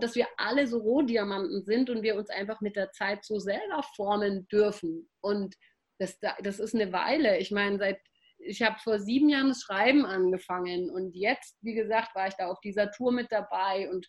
[0.00, 3.84] dass wir alle so Rohdiamanten sind und wir uns einfach mit der Zeit so selber
[3.94, 5.08] formen dürfen.
[5.20, 5.54] Und
[6.00, 7.38] das, das ist eine Weile.
[7.38, 8.00] Ich meine, seit
[8.38, 12.48] ich habe vor sieben Jahren das Schreiben angefangen und jetzt, wie gesagt, war ich da
[12.48, 14.06] auf dieser Tour mit dabei und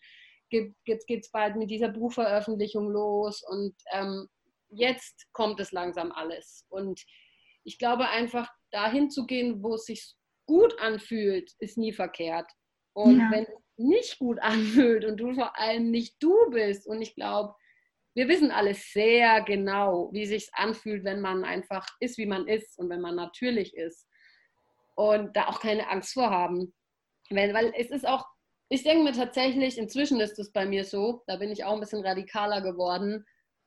[0.50, 4.28] jetzt geht es bald mit dieser Buchveröffentlichung los und ähm,
[4.70, 6.66] jetzt kommt es langsam alles.
[6.70, 7.04] Und
[7.68, 12.50] ich glaube einfach, dahin zu gehen, wo es sich gut anfühlt, ist nie verkehrt.
[12.94, 13.30] Und ja.
[13.30, 17.54] wenn es nicht gut anfühlt und du vor allem nicht du bist, und ich glaube,
[18.16, 22.80] wir wissen alles sehr genau, wie sich anfühlt, wenn man einfach ist, wie man ist
[22.80, 24.08] und wenn man natürlich ist.
[24.96, 26.74] Und da auch keine Angst vor haben.
[27.30, 28.26] Wenn, weil es ist auch,
[28.70, 31.82] ich denke mir tatsächlich, inzwischen ist es bei mir so, da bin ich auch ein
[31.82, 33.26] bisschen radikaler geworden.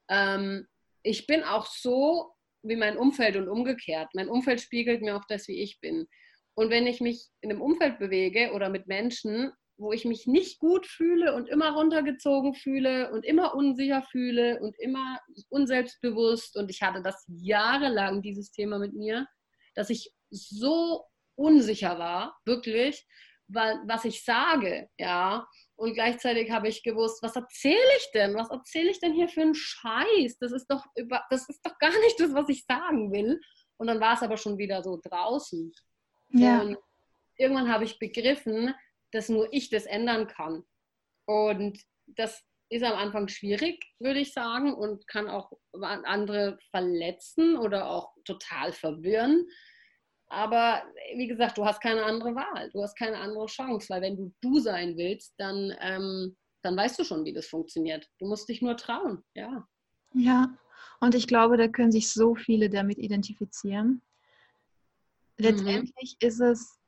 [0.09, 0.67] Ähm,
[1.03, 4.09] ich bin auch so wie mein Umfeld und umgekehrt.
[4.15, 6.07] Mein Umfeld spiegelt mir auch das, wie ich bin.
[6.55, 10.59] Und wenn ich mich in einem Umfeld bewege oder mit Menschen, wo ich mich nicht
[10.59, 15.19] gut fühle und immer runtergezogen fühle und immer unsicher fühle und immer
[15.49, 19.27] unselbstbewusst, und ich hatte das jahrelang, dieses Thema mit mir,
[19.75, 23.07] dass ich so unsicher war, wirklich,
[23.49, 25.47] weil, was ich sage, ja,
[25.81, 28.35] und gleichzeitig habe ich gewusst, was erzähle ich denn?
[28.35, 30.37] Was erzähle ich denn hier für einen Scheiß?
[30.39, 33.41] Das ist doch über, das ist doch gar nicht das, was ich sagen will.
[33.79, 35.73] Und dann war es aber schon wieder so draußen.
[36.33, 36.61] Ja.
[36.61, 36.77] Und
[37.39, 38.75] irgendwann habe ich begriffen,
[39.13, 40.65] dass nur ich das ändern kann.
[41.25, 47.89] Und das ist am Anfang schwierig, würde ich sagen, und kann auch andere verletzen oder
[47.89, 49.49] auch total verwirren.
[50.31, 50.83] Aber
[51.17, 54.33] wie gesagt, du hast keine andere Wahl, du hast keine andere Chance, weil wenn du
[54.41, 58.09] du sein willst, dann, ähm, dann weißt du schon, wie das funktioniert.
[58.21, 59.67] Du musst dich nur trauen, ja.
[60.15, 60.57] Ja,
[61.01, 64.03] und ich glaube, da können sich so viele damit identifizieren.
[65.39, 65.45] Mhm.
[65.45, 66.29] Letztendlich mhm.
[66.29, 66.79] ist es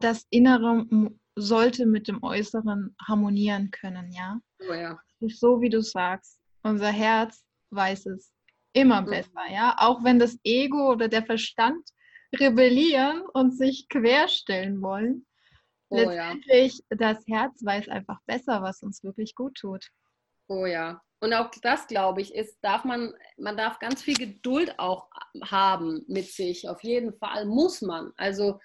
[0.00, 0.86] das Innere
[1.34, 4.40] sollte mit dem Äußeren harmonieren können, ja.
[4.68, 5.00] Oh ja.
[5.20, 8.32] So wie du sagst, unser Herz weiß es
[8.72, 9.06] immer mhm.
[9.06, 9.74] besser, ja.
[9.78, 11.88] Auch wenn das Ego oder der Verstand
[12.34, 15.26] rebellieren und sich querstellen wollen.
[15.90, 16.96] Oh, Letztendlich, ja.
[16.96, 19.88] das Herz weiß einfach besser, was uns wirklich gut tut.
[20.48, 21.00] Oh ja.
[21.20, 25.08] Und auch das, glaube ich, ist, darf man, man darf ganz viel Geduld auch
[25.42, 26.68] haben mit sich.
[26.68, 28.12] Auf jeden Fall muss man.
[28.16, 28.60] Also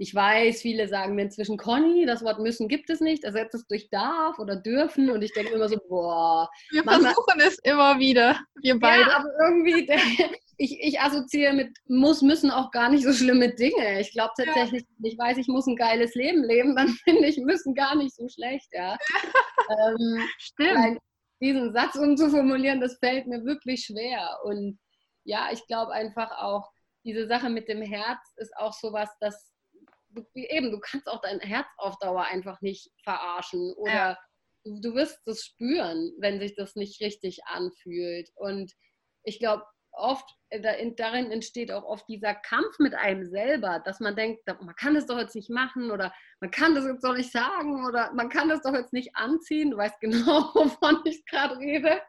[0.00, 3.66] ich weiß, viele sagen mir inzwischen, Conny, das Wort müssen gibt es nicht, ersetzt es
[3.66, 5.10] durch darf oder dürfen.
[5.10, 6.48] Und ich denke immer so, boah.
[6.70, 9.02] Wir versuchen es immer wieder, wir beide.
[9.02, 9.86] Ja, aber irgendwie,
[10.56, 14.00] ich, ich assoziiere mit muss, müssen auch gar nicht so schlimme Dinge.
[14.00, 15.10] Ich glaube tatsächlich, ja.
[15.10, 18.26] ich weiß, ich muss ein geiles Leben leben, dann finde ich, müssen gar nicht so
[18.26, 18.96] schlecht, ja.
[19.68, 20.98] ähm, Stimmt.
[21.42, 24.38] Diesen Satz umzuformulieren, das fällt mir wirklich schwer.
[24.44, 24.78] Und
[25.24, 26.70] ja, ich glaube einfach auch,
[27.04, 29.50] diese Sache mit dem Herz ist auch sowas, dass
[30.10, 34.18] du, eben, du kannst auch dein Herz auf Dauer einfach nicht verarschen oder ja.
[34.64, 38.30] du, du wirst es spüren, wenn sich das nicht richtig anfühlt.
[38.34, 38.72] Und
[39.24, 44.16] ich glaube, oft, äh, darin entsteht auch oft dieser Kampf mit einem selber, dass man
[44.16, 47.32] denkt, man kann das doch jetzt nicht machen oder man kann das jetzt doch nicht
[47.32, 49.70] sagen oder man kann das doch jetzt nicht anziehen.
[49.70, 52.00] Du weißt genau, wovon ich gerade rede.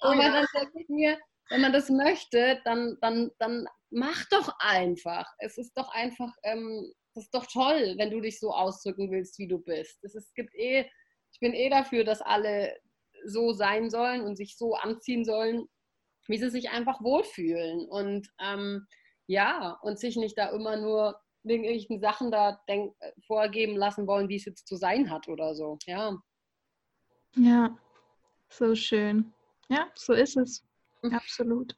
[0.00, 0.32] Oh, Aber ja.
[0.32, 1.18] dann denke ich mir,
[1.50, 5.26] wenn man das möchte, dann, dann, dann mach doch einfach.
[5.38, 9.38] Es ist doch einfach ähm, das ist doch toll, wenn du dich so ausdrücken willst,
[9.38, 9.98] wie du bist.
[10.04, 10.86] Es, ist, gibt eh,
[11.32, 12.76] ich bin eh dafür, dass alle
[13.26, 15.66] so sein sollen und sich so anziehen sollen,
[16.28, 17.88] wie sie sich einfach wohlfühlen.
[17.88, 18.86] Und ähm,
[19.26, 22.94] ja, und sich nicht da immer nur wegen irgendwelchen Sachen da denk,
[23.26, 25.76] vorgeben lassen wollen, wie es jetzt zu sein hat oder so.
[25.86, 26.16] Ja.
[27.34, 27.76] Ja,
[28.48, 29.32] so schön.
[29.68, 30.64] Ja, so ist es.
[31.02, 31.14] Mhm.
[31.14, 31.76] Absolut.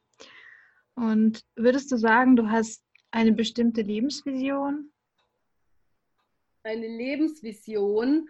[0.95, 4.91] Und würdest du sagen, du hast eine bestimmte Lebensvision?
[6.63, 8.27] Eine Lebensvision.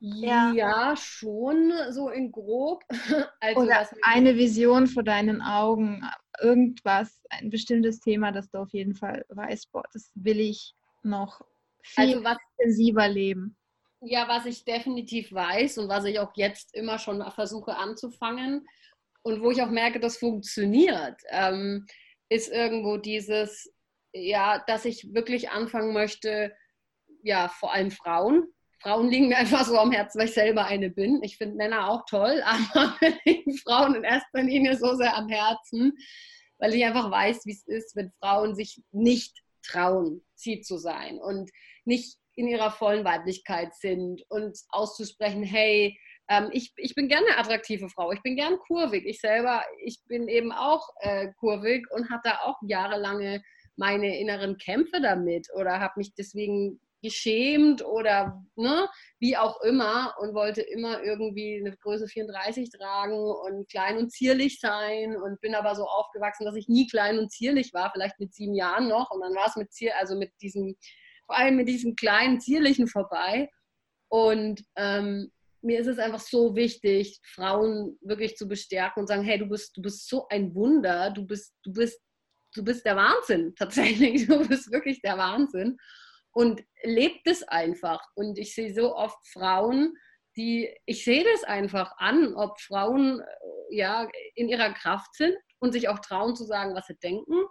[0.00, 0.52] Ja.
[0.52, 2.84] ja, schon so in grob.
[3.40, 6.02] Also Oder eine Vision vor deinen Augen,
[6.40, 11.40] irgendwas, ein bestimmtes Thema, das du auf jeden Fall weißt, boah, das will ich noch
[11.82, 13.56] viel also was, intensiver leben.
[14.00, 18.66] Ja, was ich definitiv weiß und was ich auch jetzt immer schon versuche anzufangen
[19.22, 21.86] und wo ich auch merke, das funktioniert, ähm,
[22.28, 23.72] ist irgendwo dieses,
[24.12, 26.52] ja, dass ich wirklich anfangen möchte,
[27.22, 28.46] ja, vor allem Frauen.
[28.80, 31.20] Frauen liegen mir einfach so am Herzen, weil ich selber eine bin.
[31.22, 35.96] Ich finde Männer auch toll, aber liegen Frauen in erster Linie so sehr am Herzen,
[36.58, 41.18] weil ich einfach weiß, wie es ist, wenn Frauen sich nicht trauen, sie zu sein
[41.18, 41.50] und
[41.84, 47.38] nicht in ihrer vollen Weiblichkeit sind und auszusprechen, hey, ähm, ich, ich bin gerne eine
[47.38, 49.04] attraktive Frau, ich bin gern kurvig.
[49.06, 53.42] Ich selber, ich bin eben auch äh, kurvig und hatte auch jahrelange
[53.76, 60.34] meine inneren Kämpfe damit oder habe mich deswegen geschämt oder ne, wie auch immer und
[60.34, 65.74] wollte immer irgendwie eine Größe 34 tragen und klein und zierlich sein und bin aber
[65.74, 69.20] so aufgewachsen, dass ich nie klein und zierlich war, vielleicht mit sieben Jahren noch und
[69.20, 70.76] dann war es mit Zier, also mit diesem,
[71.26, 73.48] vor allem mit diesem kleinen zierlichen vorbei.
[74.10, 75.30] Und ähm,
[75.60, 79.76] mir ist es einfach so wichtig, Frauen wirklich zu bestärken und sagen, hey, du bist,
[79.76, 82.00] du bist so ein Wunder, du bist, du bist,
[82.54, 85.76] du bist der Wahnsinn tatsächlich, du bist wirklich der Wahnsinn
[86.32, 88.00] und lebt es einfach.
[88.14, 89.94] Und ich sehe so oft Frauen,
[90.36, 95.72] die, ich sehe das einfach an, ob Frauen äh, ja in ihrer Kraft sind und
[95.72, 97.44] sich auch trauen zu sagen, was sie denken.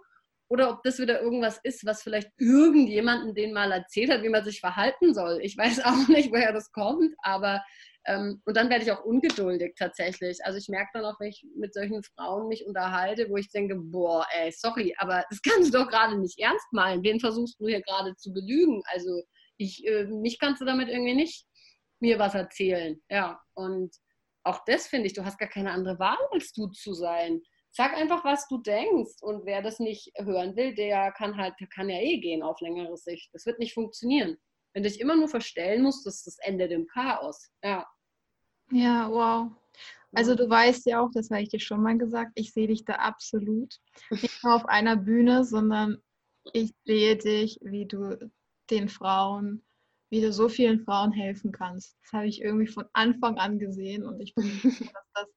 [0.50, 4.44] Oder ob das wieder irgendwas ist, was vielleicht irgendjemanden den mal erzählt hat, wie man
[4.44, 5.40] sich verhalten soll.
[5.42, 7.62] Ich weiß auch nicht, woher das kommt, aber
[8.06, 10.38] und dann werde ich auch ungeduldig tatsächlich.
[10.44, 13.76] Also ich merke dann auch, wenn ich mit solchen Frauen mich unterhalte, wo ich denke,
[13.76, 17.02] boah, ey, sorry, aber das kannst du doch gerade nicht ernst meinen.
[17.02, 18.82] Wen versuchst du hier gerade zu belügen?
[18.86, 19.22] Also
[19.58, 21.46] ich, äh, mich kannst du damit irgendwie nicht
[22.00, 23.00] mir was erzählen.
[23.10, 23.94] Ja, und
[24.44, 27.42] auch das finde ich, du hast gar keine andere Wahl, als du zu sein.
[27.70, 29.20] Sag einfach, was du denkst.
[29.20, 32.60] Und wer das nicht hören will, der kann halt, der kann ja eh gehen auf
[32.60, 33.28] längere Sicht.
[33.32, 34.38] Das wird nicht funktionieren.
[34.72, 37.50] Wenn du dich immer nur verstellen musst, das ist das Ende dem Chaos.
[37.62, 37.86] Ja.
[38.70, 39.50] Ja, wow.
[40.14, 42.84] Also du weißt ja auch, das habe ich dir schon mal gesagt, ich sehe dich
[42.84, 43.74] da absolut.
[44.10, 46.02] Nicht nur auf einer Bühne, sondern
[46.52, 48.30] ich sehe dich, wie du
[48.70, 49.62] den Frauen,
[50.10, 51.96] wie du so vielen Frauen helfen kannst.
[52.02, 55.28] Das habe ich irgendwie von Anfang an gesehen und ich bin froh, dass das,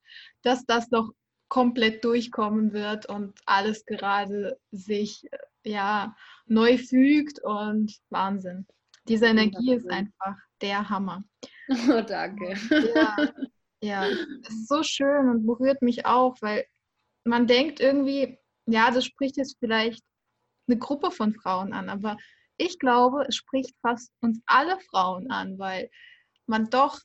[0.41, 1.11] dass das noch
[1.49, 5.27] komplett durchkommen wird und alles gerade sich
[5.65, 6.15] ja
[6.45, 8.65] neu fügt und Wahnsinn.
[9.07, 11.23] Diese Energie ist einfach der Hammer.
[11.69, 12.55] Oh, danke.
[12.95, 13.15] Ja,
[13.83, 16.65] ja, es ist so schön und berührt mich auch, weil
[17.23, 18.37] man denkt irgendwie,
[18.67, 20.03] ja, das spricht jetzt vielleicht
[20.67, 22.17] eine Gruppe von Frauen an, aber
[22.57, 25.89] ich glaube, es spricht fast uns alle Frauen an, weil
[26.45, 26.99] man doch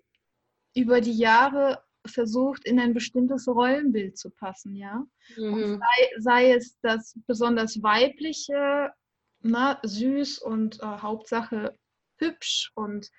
[0.74, 5.04] über die Jahre versucht, in ein bestimmtes Rollenbild zu passen, ja.
[5.36, 5.80] Mhm.
[5.80, 8.92] Sei, sei, es das besonders weibliche,
[9.40, 11.76] na, süß und äh, Hauptsache
[12.18, 13.10] hübsch und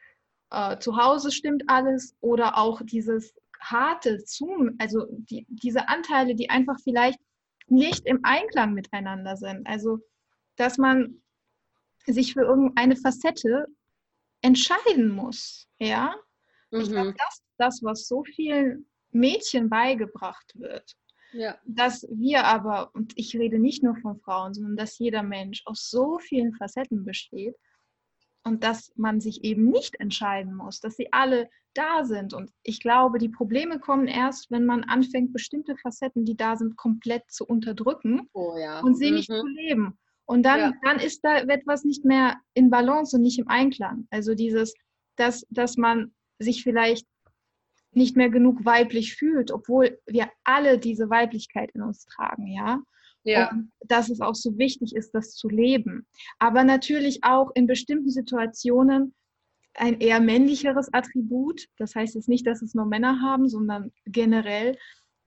[0.52, 6.50] äh, zu Hause stimmt alles oder auch dieses harte Zoom, also die, diese Anteile, die
[6.50, 7.20] einfach vielleicht
[7.68, 9.68] nicht im Einklang miteinander sind.
[9.68, 10.00] Also,
[10.56, 11.22] dass man
[12.06, 13.68] sich für irgendeine Facette
[14.42, 16.16] entscheiden muss, ja.
[16.72, 16.82] Mhm.
[16.82, 20.96] Ich glaube, das ist das, was so vielen Mädchen beigebracht wird.
[21.34, 21.58] Ja.
[21.66, 25.90] Dass wir aber, und ich rede nicht nur von Frauen, sondern dass jeder Mensch aus
[25.90, 27.56] so vielen Facetten besteht
[28.48, 32.34] und dass man sich eben nicht entscheiden muss, dass sie alle da sind.
[32.34, 36.76] Und ich glaube, die Probleme kommen erst, wenn man anfängt, bestimmte Facetten, die da sind,
[36.78, 38.80] komplett zu unterdrücken oh, ja.
[38.80, 39.16] und sie mhm.
[39.16, 40.00] nicht zu leben.
[40.26, 40.74] Und dann, ja.
[40.84, 44.08] dann ist da etwas nicht mehr in Balance und nicht im Einklang.
[44.10, 44.74] Also dieses,
[45.16, 47.08] dass, dass man sich vielleicht
[47.92, 52.82] nicht mehr genug weiblich fühlt, obwohl wir alle diese Weiblichkeit in uns tragen, ja.
[53.24, 53.52] Ja.
[53.52, 56.08] Und dass es auch so wichtig ist, das zu leben.
[56.40, 59.14] Aber natürlich auch in bestimmten Situationen
[59.76, 61.68] ein eher männlicheres Attribut.
[61.78, 64.78] Das heißt jetzt nicht, dass es nur Männer haben, sondern generell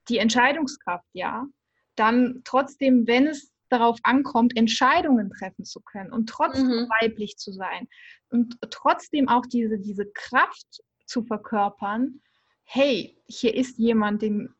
[0.09, 1.45] die Entscheidungskraft, ja.
[1.95, 6.89] Dann trotzdem, wenn es darauf ankommt, Entscheidungen treffen zu können und trotzdem mhm.
[7.01, 7.87] weiblich zu sein
[8.29, 12.21] und trotzdem auch diese, diese Kraft zu verkörpern,
[12.63, 14.53] hey, hier ist jemand, den,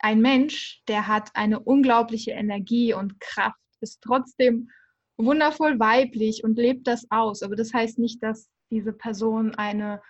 [0.00, 4.70] ein Mensch, der hat eine unglaubliche Energie und Kraft, ist trotzdem
[5.16, 7.42] wundervoll weiblich und lebt das aus.
[7.42, 10.02] Aber das heißt nicht, dass diese Person eine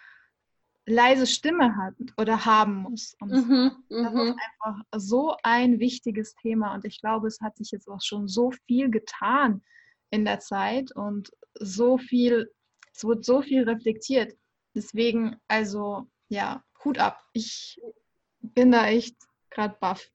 [0.86, 3.16] leise Stimme hat oder haben muss.
[3.20, 4.36] Und mhm, das ist mhm.
[4.60, 6.74] einfach so ein wichtiges Thema.
[6.74, 9.62] Und ich glaube, es hat sich jetzt auch schon so viel getan
[10.10, 12.50] in der Zeit und so viel,
[12.94, 14.36] es wird so viel reflektiert.
[14.74, 17.20] Deswegen, also ja, Hut ab.
[17.32, 17.80] Ich
[18.40, 19.16] bin da echt
[19.50, 20.10] gerade baff.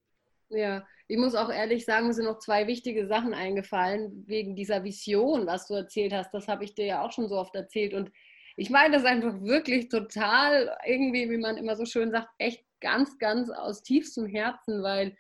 [0.50, 4.84] Ja, ich muss auch ehrlich sagen, mir sind noch zwei wichtige Sachen eingefallen wegen dieser
[4.84, 6.34] Vision, was du erzählt hast.
[6.34, 7.94] Das habe ich dir ja auch schon so oft erzählt.
[7.94, 8.12] Und
[8.56, 13.18] ich meine das einfach wirklich total irgendwie, wie man immer so schön sagt, echt ganz,
[13.18, 15.16] ganz aus tiefstem Herzen, weil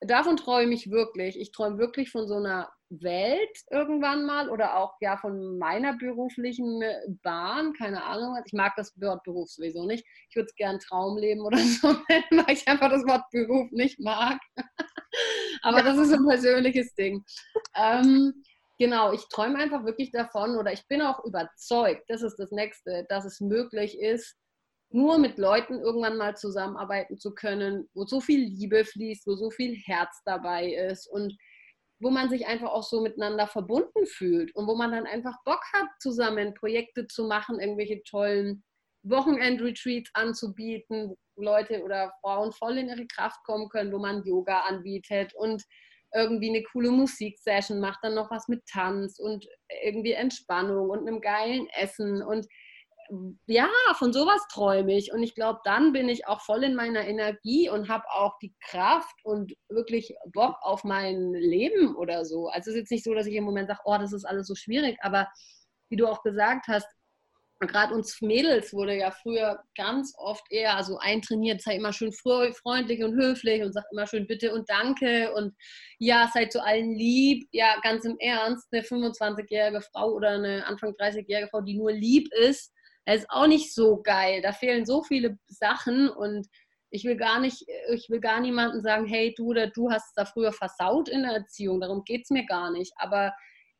[0.00, 1.38] davon träume ich wirklich.
[1.40, 6.82] Ich träume wirklich von so einer Welt irgendwann mal oder auch ja von meiner beruflichen
[7.22, 8.40] Bahn, keine Ahnung.
[8.46, 10.04] Ich mag das Wort Beruf sowieso nicht.
[10.28, 13.98] Ich würde es gern Traumleben oder so nennen, weil ich einfach das Wort Beruf nicht
[14.00, 14.38] mag.
[15.62, 17.24] Aber das ist ein persönliches Ding.
[17.74, 18.42] Ähm,
[18.78, 23.04] genau, ich träume einfach wirklich davon oder ich bin auch überzeugt, das ist das Nächste,
[23.08, 24.36] dass es möglich ist,
[24.90, 29.50] nur mit Leuten irgendwann mal zusammenarbeiten zu können, wo so viel Liebe fließt, wo so
[29.50, 31.36] viel Herz dabei ist und
[31.98, 35.62] wo man sich einfach auch so miteinander verbunden fühlt und wo man dann einfach Bock
[35.72, 38.64] hat, zusammen Projekte zu machen, irgendwelche tollen
[39.02, 44.60] Wochenend-Retreats anzubieten, wo Leute oder Frauen voll in ihre Kraft kommen können, wo man Yoga
[44.60, 45.62] anbietet und
[46.14, 49.46] irgendwie eine coole Musiksession macht, dann noch was mit Tanz und
[49.82, 52.46] irgendwie Entspannung und einem geilen Essen und
[53.46, 55.12] ja, von sowas träume ich.
[55.12, 58.54] Und ich glaube, dann bin ich auch voll in meiner Energie und habe auch die
[58.60, 62.48] Kraft und wirklich Bock auf mein Leben oder so.
[62.48, 64.46] Also es ist jetzt nicht so, dass ich im Moment sage, oh, das ist alles
[64.46, 64.98] so schwierig.
[65.02, 65.28] Aber
[65.88, 66.86] wie du auch gesagt hast,
[67.60, 73.02] gerade uns Mädels wurde ja früher ganz oft eher, also eintrainiert, sei immer schön freundlich
[73.02, 75.54] und höflich und sagt immer schön bitte und danke und
[75.98, 77.48] ja, seid zu allen lieb.
[77.52, 82.28] Ja, ganz im Ernst, eine 25-jährige Frau oder eine Anfang 30-jährige Frau, die nur lieb
[82.34, 82.72] ist,
[83.06, 84.42] er ist auch nicht so geil.
[84.42, 86.46] Da fehlen so viele Sachen und
[86.90, 90.24] ich will gar nicht, ich will gar niemandem sagen, hey, du oder du hast da
[90.24, 91.80] früher versaut in der Erziehung.
[91.80, 92.92] Darum geht es mir gar nicht.
[92.96, 93.32] Aber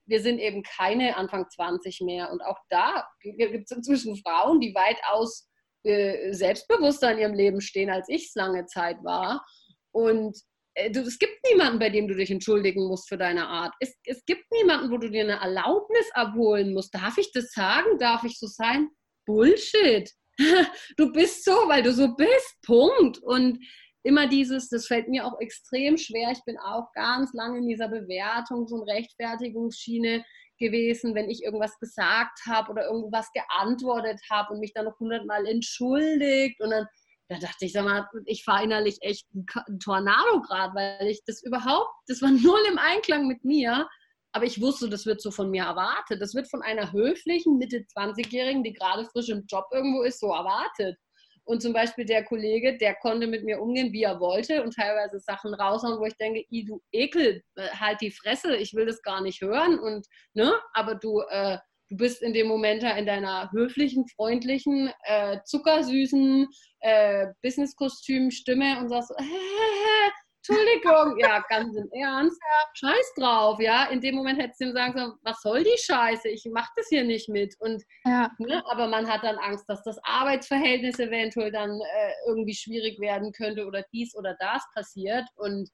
[0.07, 2.31] wir sind eben keine Anfang 20 mehr.
[2.31, 5.49] Und auch da gibt es inzwischen Frauen, die weitaus
[5.83, 9.45] äh, selbstbewusster in ihrem Leben stehen, als ich es lange Zeit war.
[9.93, 10.37] Und
[10.75, 13.75] äh, du, es gibt niemanden, bei dem du dich entschuldigen musst für deine Art.
[13.81, 16.95] Es, es gibt niemanden, wo du dir eine Erlaubnis abholen musst.
[16.95, 17.99] Darf ich das sagen?
[17.99, 18.89] Darf ich so sein?
[19.27, 20.11] Bullshit.
[20.99, 22.61] Du bist so, weil du so bist.
[22.63, 23.19] Punkt.
[23.19, 23.59] Und
[24.03, 26.31] immer dieses, das fällt mir auch extrem schwer.
[26.31, 30.25] Ich bin auch ganz lange in dieser Bewertungs- und Rechtfertigungsschiene
[30.59, 35.47] gewesen, wenn ich irgendwas gesagt habe oder irgendwas geantwortet habe und mich dann noch hundertmal
[35.47, 36.87] entschuldigt und dann
[37.29, 41.43] da dachte ich, sag mal, ich fahre innerlich echt ein Tornado gerade, weil ich das
[41.43, 43.89] überhaupt, das war null im Einklang mit mir
[44.37, 46.21] aber ich wusste, das wird so von mir erwartet.
[46.21, 50.27] Das wird von einer höflichen Mitte 20-Jährigen, die gerade frisch im Job irgendwo ist, so
[50.27, 50.99] erwartet.
[51.45, 55.21] Und zum Beispiel der Kollege, der konnte mit mir umgehen, wie er wollte und teilweise
[55.21, 59.23] Sachen raushauen, wo ich denke, du Ekel, äh, halt die Fresse, ich will das gar
[59.23, 59.79] nicht hören.
[59.79, 61.57] Und, ne, aber du, äh,
[61.89, 66.47] du bist in dem Moment da in deiner höflichen, freundlichen, äh, zuckersüßen
[66.81, 69.15] äh, Businesskostüm-Stimme und sagst,
[70.49, 72.41] Entschuldigung, ja, ganz im Ernst,
[72.75, 73.85] scheiß drauf, ja.
[73.87, 76.89] In dem Moment hättest du ihm sagen sollen, was soll die Scheiße, ich mach das
[76.89, 77.55] hier nicht mit.
[77.59, 78.31] Und, ja.
[78.39, 83.33] ne, aber man hat dann Angst, dass das Arbeitsverhältnis eventuell dann äh, irgendwie schwierig werden
[83.33, 85.25] könnte oder dies oder das passiert.
[85.37, 85.71] Und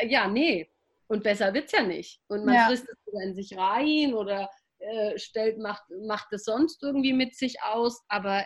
[0.00, 0.70] äh, ja, nee.
[1.08, 2.20] Und besser wird's ja nicht.
[2.28, 2.66] Und man ja.
[2.66, 7.34] frisst es wieder in sich rein oder äh, stellt, macht, macht es sonst irgendwie mit
[7.34, 8.02] sich aus.
[8.08, 8.40] Aber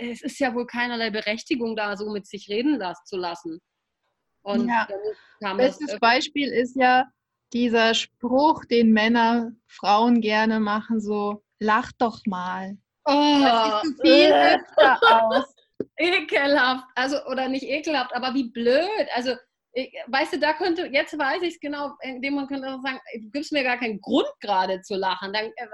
[0.00, 3.60] äh, es ist ja wohl keinerlei Berechtigung da, so mit sich reden zu lassen.
[4.46, 4.86] Und ja.
[5.54, 7.04] Bestes es, Beispiel ist ja
[7.52, 12.76] dieser Spruch, den Männer Frauen gerne machen, so lach doch mal.
[13.04, 14.54] Oh, das sieht viel äh.
[14.56, 15.54] öfter aus.
[15.98, 19.08] Ekelhaft, also oder nicht ekelhaft, aber wie blöd.
[19.14, 19.34] Also
[19.72, 23.30] ich, weißt du, da könnte, jetzt weiß ich es genau, indem man könnte sagen, du
[23.30, 25.32] gibst mir gar keinen Grund gerade zu lachen.
[25.32, 25.66] Dann äh,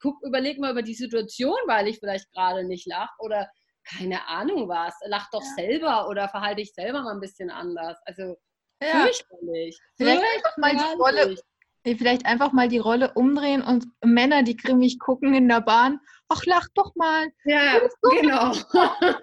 [0.00, 3.12] guck, überleg mal über die Situation, weil ich vielleicht gerade nicht lache.
[3.18, 3.50] Oder
[3.96, 5.54] keine Ahnung was, lach doch ja.
[5.56, 7.98] selber oder verhalte dich selber mal ein bisschen anders.
[8.04, 8.38] Also
[8.82, 9.04] ja.
[9.04, 9.78] fürchterlich.
[9.96, 11.36] Vielleicht einfach, mal die Rolle,
[11.84, 16.44] vielleicht einfach mal die Rolle umdrehen und Männer, die grimmig gucken in der Bahn, ach,
[16.46, 17.28] lach doch mal.
[17.44, 18.52] Ja, genau.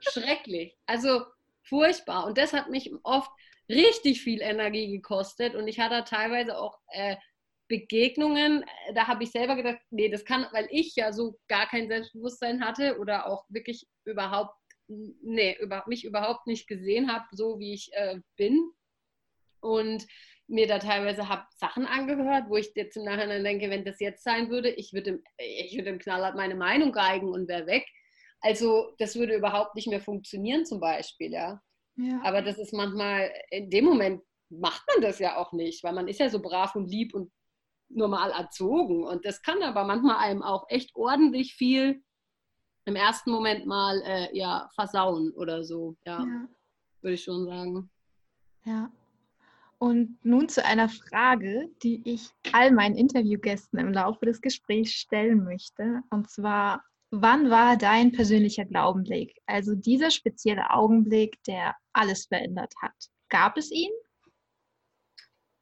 [0.00, 0.76] Schrecklich.
[0.86, 1.24] Also
[1.62, 2.26] furchtbar.
[2.26, 3.30] Und das hat mich oft
[3.68, 7.16] richtig viel Energie gekostet und ich hatte teilweise auch äh,
[7.68, 11.66] Begegnungen, äh, da habe ich selber gedacht, nee, das kann, weil ich ja so gar
[11.68, 14.54] kein Selbstbewusstsein hatte oder auch wirklich überhaupt,
[14.88, 18.70] nee, über, mich überhaupt nicht gesehen habe, so wie ich äh, bin.
[19.60, 20.06] Und
[20.48, 24.22] mir da teilweise habe Sachen angehört, wo ich jetzt im Nachhinein denke, wenn das jetzt
[24.22, 27.84] sein würde, ich würde im, ich würde im Knallhart meine Meinung geigen und wäre weg.
[28.40, 31.60] Also das würde überhaupt nicht mehr funktionieren zum Beispiel, ja.
[31.96, 32.20] ja.
[32.22, 36.06] Aber das ist manchmal, in dem Moment macht man das ja auch nicht, weil man
[36.06, 37.32] ist ja so brav und lieb und
[37.88, 39.04] normal erzogen.
[39.04, 42.02] Und das kann aber manchmal einem auch echt ordentlich viel
[42.84, 45.96] im ersten Moment mal äh, ja, versauen oder so.
[46.06, 46.48] Ja, ja.
[47.00, 47.90] würde ich schon sagen.
[48.64, 48.90] Ja.
[49.78, 55.44] Und nun zu einer Frage, die ich all meinen Interviewgästen im Laufe des Gesprächs stellen
[55.44, 56.00] möchte.
[56.10, 59.38] Und zwar, wann war dein persönlicher Glaubenblick?
[59.46, 62.94] Also dieser spezielle Augenblick, der alles verändert hat.
[63.28, 63.90] Gab es ihn?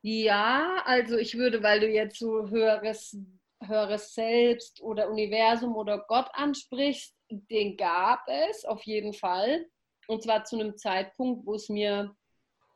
[0.07, 3.17] Ja, also ich würde, weil du jetzt so höheres,
[3.63, 9.65] höheres Selbst oder Universum oder Gott ansprichst, den gab es auf jeden Fall.
[10.07, 12.15] Und zwar zu einem Zeitpunkt, wo es mir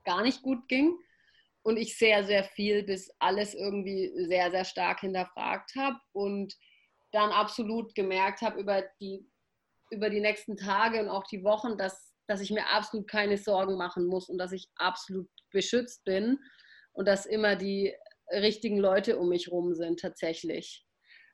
[0.05, 0.99] gar nicht gut ging
[1.65, 6.55] und ich sehr, sehr viel bis alles irgendwie sehr, sehr stark hinterfragt habe und
[7.13, 9.29] dann absolut gemerkt habe über die,
[9.91, 13.77] über die nächsten Tage und auch die Wochen, dass, dass ich mir absolut keine Sorgen
[13.77, 16.39] machen muss und dass ich absolut beschützt bin
[16.93, 17.95] und dass immer die
[18.31, 20.85] richtigen Leute um mich rum sind tatsächlich.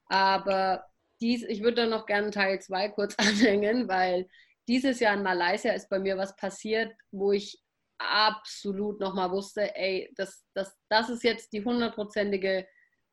[0.07, 0.85] Aber
[1.21, 4.29] dies, ich würde da noch gerne Teil 2 kurz anhängen, weil
[4.69, 7.61] dieses Jahr in Malaysia ist bei mir was passiert, wo ich
[7.99, 12.67] absolut nochmal wusste, ey, das, das, das ist jetzt die hundertprozentige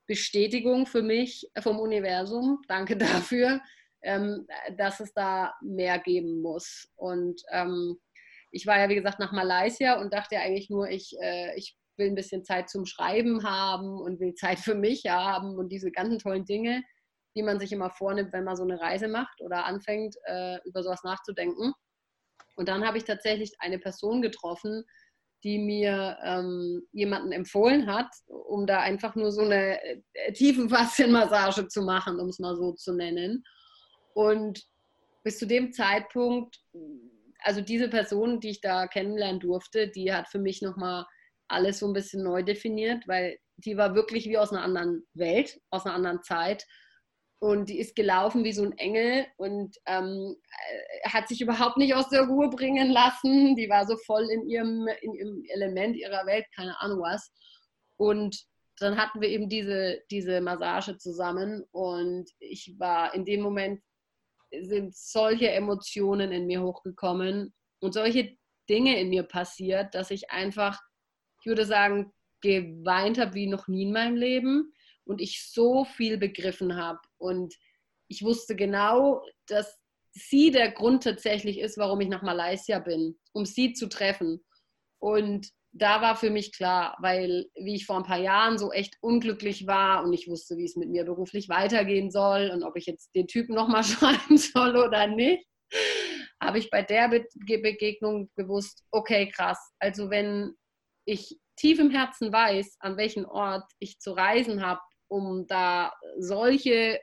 [0.07, 2.61] Bestätigung für mich vom Universum.
[2.67, 3.61] Danke dafür,
[4.01, 6.89] ähm, dass es da mehr geben muss.
[6.95, 7.97] Und ähm,
[8.51, 12.07] ich war ja, wie gesagt, nach Malaysia und dachte eigentlich nur, ich, äh, ich will
[12.07, 16.19] ein bisschen Zeit zum Schreiben haben und will Zeit für mich haben und diese ganzen
[16.19, 16.83] tollen Dinge,
[17.35, 20.83] die man sich immer vornimmt, wenn man so eine Reise macht oder anfängt, äh, über
[20.83, 21.73] sowas nachzudenken.
[22.55, 24.83] Und dann habe ich tatsächlich eine Person getroffen,
[25.43, 31.81] die mir ähm, jemanden empfohlen hat, um da einfach nur so eine äh, Tiefenfaszienmassage zu
[31.81, 33.43] machen, um es mal so zu nennen.
[34.13, 34.61] Und
[35.23, 36.59] bis zu dem Zeitpunkt,
[37.39, 41.05] also diese Person, die ich da kennenlernen durfte, die hat für mich nochmal
[41.51, 45.59] alles so ein bisschen neu definiert, weil die war wirklich wie aus einer anderen Welt,
[45.69, 46.65] aus einer anderen Zeit.
[47.39, 50.35] Und die ist gelaufen wie so ein Engel und ähm,
[50.69, 53.55] äh, hat sich überhaupt nicht aus der Ruhe bringen lassen.
[53.55, 57.31] Die war so voll in ihrem, in ihrem Element ihrer Welt, keine Ahnung was.
[57.97, 58.45] Und
[58.81, 63.81] dann hatten wir eben diese, diese Massage zusammen und ich war in dem Moment,
[64.59, 68.35] sind solche Emotionen in mir hochgekommen und solche
[68.69, 70.79] Dinge in mir passiert, dass ich einfach
[71.41, 74.73] ich würde sagen, geweint habe wie noch nie in meinem Leben
[75.03, 76.99] und ich so viel begriffen habe.
[77.17, 77.55] Und
[78.07, 79.77] ich wusste genau, dass
[80.13, 84.43] sie der Grund tatsächlich ist, warum ich nach Malaysia bin, um sie zu treffen.
[84.99, 88.97] Und da war für mich klar, weil wie ich vor ein paar Jahren so echt
[89.01, 92.85] unglücklich war und ich wusste, wie es mit mir beruflich weitergehen soll und ob ich
[92.85, 95.47] jetzt den Typen nochmal schreiben soll oder nicht,
[96.41, 99.71] habe ich bei der Begegnung gewusst, okay, krass.
[99.79, 100.55] Also wenn
[101.05, 104.81] ich tief im Herzen weiß, an welchen Ort ich zu reisen habe
[105.11, 106.99] um da solche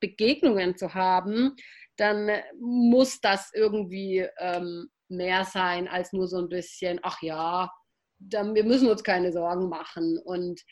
[0.00, 1.54] Begegnungen zu haben,
[1.96, 7.70] dann muss das irgendwie ähm, mehr sein als nur so ein bisschen, ach ja,
[8.18, 10.18] dann, wir müssen uns keine Sorgen machen.
[10.24, 10.62] Und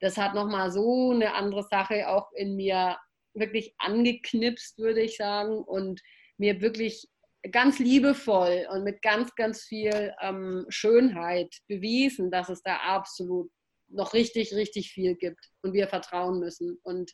[0.00, 2.98] das hat nochmal so eine andere Sache auch in mir
[3.34, 6.00] wirklich angeknipst, würde ich sagen, und
[6.36, 7.08] mir wirklich
[7.50, 13.50] ganz liebevoll und mit ganz, ganz viel ähm, Schönheit bewiesen, dass es da absolut
[13.88, 17.12] noch richtig, richtig viel gibt und wir vertrauen müssen und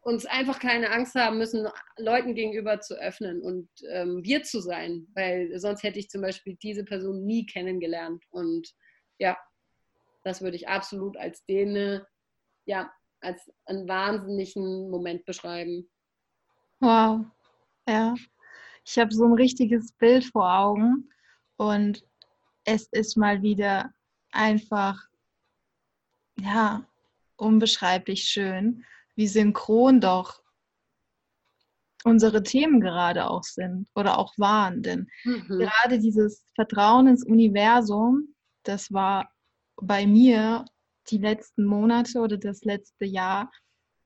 [0.00, 1.68] uns einfach keine Angst haben müssen,
[1.98, 6.56] Leuten gegenüber zu öffnen und ähm, wir zu sein, weil sonst hätte ich zum Beispiel
[6.62, 8.66] diese Person nie kennengelernt und
[9.18, 9.36] ja,
[10.24, 12.00] das würde ich absolut als den,
[12.64, 15.90] ja, als einen wahnsinnigen Moment beschreiben.
[16.80, 17.26] Wow,
[17.88, 18.14] ja.
[18.88, 21.10] Ich habe so ein richtiges Bild vor Augen
[21.58, 22.02] und
[22.64, 23.92] es ist mal wieder
[24.30, 24.98] einfach,
[26.38, 26.86] ja,
[27.36, 30.42] unbeschreiblich schön, wie synchron doch
[32.04, 34.82] unsere Themen gerade auch sind oder auch waren.
[34.82, 35.46] Denn mhm.
[35.46, 39.30] gerade dieses Vertrauen ins Universum, das war
[39.76, 40.64] bei mir
[41.10, 43.52] die letzten Monate oder das letzte Jahr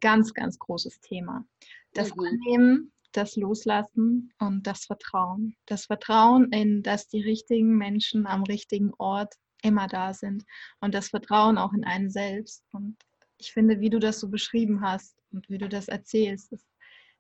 [0.00, 1.44] ganz, ganz großes Thema.
[1.92, 2.24] Das mhm.
[2.24, 5.56] Annehmen, das Loslassen und das Vertrauen.
[5.66, 10.44] Das Vertrauen in, dass die richtigen Menschen am richtigen Ort immer da sind
[10.80, 12.64] und das Vertrauen auch in einen selbst.
[12.72, 12.96] Und
[13.38, 16.66] ich finde, wie du das so beschrieben hast und wie du das erzählst, ist,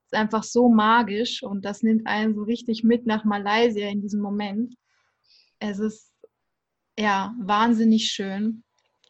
[0.04, 4.20] ist einfach so magisch und das nimmt einen so richtig mit nach Malaysia in diesem
[4.20, 4.74] Moment.
[5.60, 6.12] Es ist
[6.98, 8.64] ja, wahnsinnig schön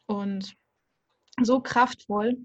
[0.05, 0.55] und
[1.41, 2.37] so kraftvoll.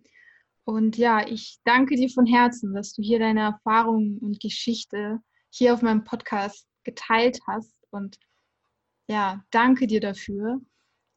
[0.69, 5.73] Und ja, ich danke dir von Herzen, dass du hier deine Erfahrungen und Geschichte hier
[5.73, 7.75] auf meinem Podcast geteilt hast.
[7.89, 8.19] Und
[9.07, 10.61] ja, danke dir dafür.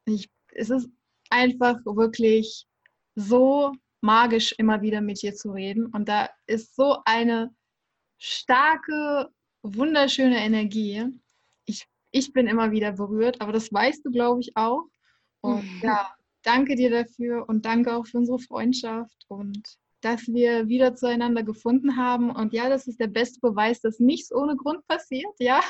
[0.06, 0.88] Ich, es ist
[1.30, 2.66] einfach wirklich
[3.16, 5.86] so magisch, immer wieder mit dir zu reden.
[5.88, 7.54] Und da ist so eine
[8.20, 9.34] starke,
[9.64, 11.04] wunderschöne Energie.
[11.66, 14.86] Ich ich bin immer wieder berührt, aber das weißt du, glaube ich, auch.
[15.41, 15.82] Und mhm.
[15.84, 21.43] ja, danke dir dafür und danke auch für unsere Freundschaft und dass wir wieder zueinander
[21.43, 22.31] gefunden haben.
[22.31, 25.61] Und ja, das ist der beste Beweis, dass nichts ohne Grund passiert, ja.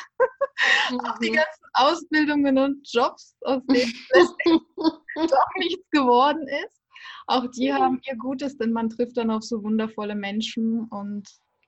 [0.90, 1.00] Mhm.
[1.02, 3.94] auch die ganzen Ausbildungen und Jobs, aus denen
[5.16, 6.82] doch nichts geworden ist.
[7.28, 7.76] Auch die mhm.
[7.76, 11.28] haben ihr Gutes, denn man trifft dann auf so wundervolle Menschen und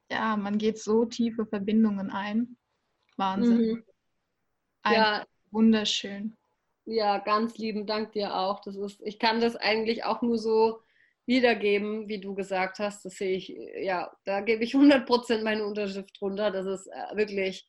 [0.09, 2.57] ja, man geht so tiefe Verbindungen ein.
[3.17, 3.57] Wahnsinn.
[3.57, 3.83] Mhm.
[4.85, 5.25] Ja.
[5.51, 6.35] Wunderschön.
[6.86, 8.59] Ja, ganz lieben Dank dir auch.
[8.61, 10.81] Das ist, ich kann das eigentlich auch nur so
[11.25, 13.05] wiedergeben, wie du gesagt hast.
[13.05, 16.51] Das sehe ich, ja, da gebe ich 100% meine Unterschrift drunter.
[16.51, 17.67] Das ist äh, wirklich,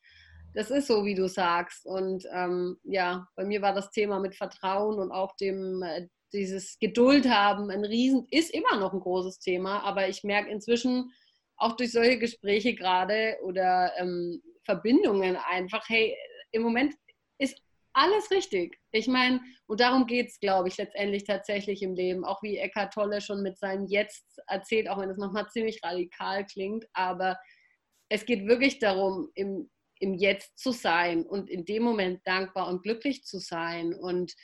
[0.54, 1.86] das ist so, wie du sagst.
[1.86, 6.78] Und ähm, ja, bei mir war das Thema mit Vertrauen und auch dem, äh, dieses
[6.80, 11.12] Geduld haben ein Riesen, ist immer noch ein großes Thema, aber ich merke inzwischen
[11.56, 16.16] auch durch solche Gespräche gerade oder ähm, Verbindungen einfach, hey,
[16.50, 16.94] im Moment
[17.38, 17.63] ist
[17.94, 18.78] alles richtig.
[18.90, 22.24] Ich meine, und darum geht es, glaube ich, letztendlich tatsächlich im Leben.
[22.24, 26.44] Auch wie Eckhart Tolle schon mit seinem Jetzt erzählt, auch wenn es nochmal ziemlich radikal
[26.44, 26.84] klingt.
[26.92, 27.38] Aber
[28.08, 29.70] es geht wirklich darum, im,
[30.00, 33.94] im Jetzt zu sein und in dem Moment dankbar und glücklich zu sein.
[33.94, 34.34] Und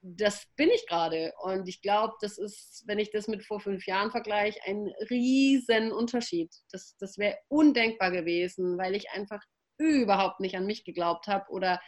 [0.00, 1.32] das bin ich gerade.
[1.42, 5.92] Und ich glaube, das ist, wenn ich das mit vor fünf Jahren vergleiche, ein riesen
[5.92, 6.54] Unterschied.
[6.72, 9.42] Das, das wäre undenkbar gewesen, weil ich einfach
[9.78, 11.80] überhaupt nicht an mich geglaubt habe oder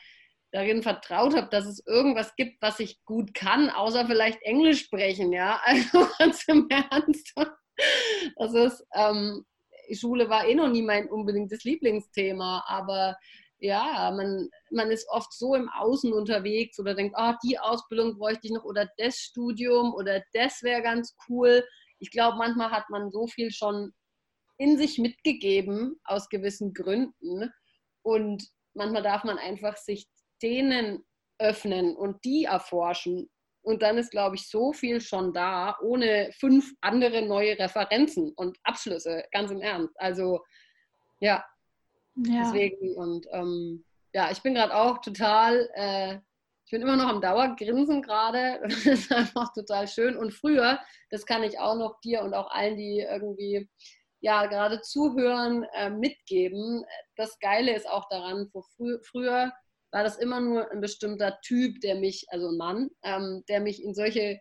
[0.53, 5.33] darin vertraut habe, dass es irgendwas gibt, was ich gut kann, außer vielleicht Englisch sprechen,
[5.33, 5.61] ja.
[5.65, 7.33] Also ganz im Ernst.
[8.37, 9.45] Das ist, ähm,
[9.93, 13.17] Schule war eh noch nie mein unbedingtes Lieblingsthema, aber
[13.59, 18.47] ja, man, man ist oft so im Außen unterwegs oder denkt, oh, die Ausbildung bräuchte
[18.47, 21.65] ich noch oder das Studium oder das wäre ganz cool.
[21.99, 23.93] Ich glaube, manchmal hat man so viel schon
[24.57, 27.53] in sich mitgegeben aus gewissen Gründen
[28.03, 30.07] und manchmal darf man einfach sich
[30.43, 31.05] denen
[31.39, 33.31] öffnen und die erforschen.
[33.63, 38.57] Und dann ist, glaube ich, so viel schon da, ohne fünf andere neue Referenzen und
[38.63, 39.95] Abschlüsse, ganz im Ernst.
[39.99, 40.41] Also
[41.21, 41.45] ja,
[42.17, 42.43] ja.
[42.43, 46.15] deswegen und ähm, ja, ich bin gerade auch total, äh,
[46.65, 48.61] ich bin immer noch am Dauergrinsen gerade.
[48.69, 50.17] Das ist einfach total schön.
[50.17, 50.81] Und früher,
[51.11, 53.69] das kann ich auch noch dir und auch allen, die irgendwie
[54.21, 56.85] ja gerade zuhören, äh, mitgeben.
[57.17, 59.53] Das Geile ist auch daran, wo frü früher
[59.93, 63.83] war das immer nur ein bestimmter Typ, der mich, also ein Mann, ähm, der mich
[63.83, 64.41] in solche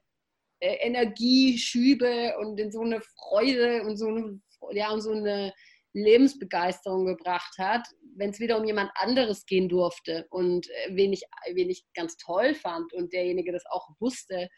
[0.59, 4.39] äh, Energieschübe und in so eine Freude und so eine,
[4.71, 5.53] ja, und so eine
[5.93, 11.23] Lebensbegeisterung gebracht hat, wenn es wieder um jemand anderes gehen durfte und äh, wen, ich,
[11.53, 14.49] wen ich ganz toll fand und derjenige das auch wusste.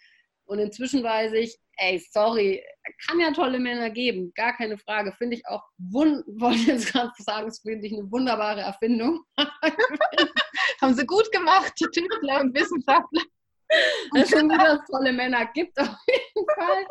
[0.46, 2.62] Und inzwischen weiß ich, ey, sorry,
[3.08, 5.14] kann ja tolle Männer geben, gar keine Frage.
[5.14, 9.24] Finde ich auch, wollte jetzt gerade sagen, finde ich eine wunderbare Erfindung.
[10.82, 13.22] Haben sie gut gemacht, die Tüftler und Wissenschaftler.
[14.14, 16.86] Das dass es tolle Männer gibt, auf jeden Fall.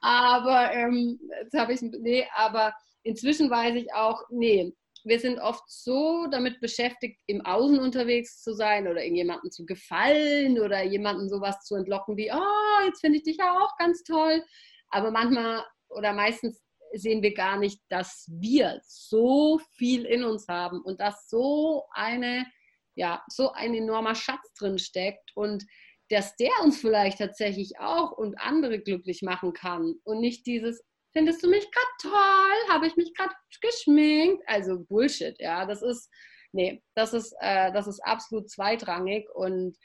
[0.00, 2.72] Aber ähm, jetzt habe ich nee, aber
[3.02, 4.72] inzwischen weiß ich auch, nee,
[5.04, 10.58] wir sind oft so damit beschäftigt, im Außen unterwegs zu sein oder irgendjemandem zu gefallen
[10.58, 14.42] oder jemandem sowas zu entlocken wie, oh, jetzt finde ich dich ja auch ganz toll.
[14.90, 16.62] Aber manchmal oder meistens
[16.92, 22.46] sehen wir gar nicht, dass wir so viel in uns haben und dass so eine,
[22.94, 25.64] ja, so ein enormer Schatz drin steckt und
[26.10, 31.42] dass der uns vielleicht tatsächlich auch und andere glücklich machen kann und nicht dieses, findest
[31.42, 32.74] du mich gerade toll?
[32.74, 34.42] Habe ich mich gerade geschminkt?
[34.46, 35.64] Also Bullshit, ja.
[35.64, 36.10] Das ist,
[36.52, 39.76] nee, das ist, äh, das ist absolut zweitrangig und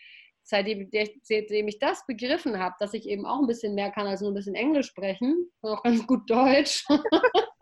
[0.43, 0.89] seitdem,
[1.22, 4.32] seitdem ich das begriffen habe, dass ich eben auch ein bisschen mehr kann als nur
[4.32, 6.86] ein bisschen Englisch sprechen, auch ganz gut Deutsch,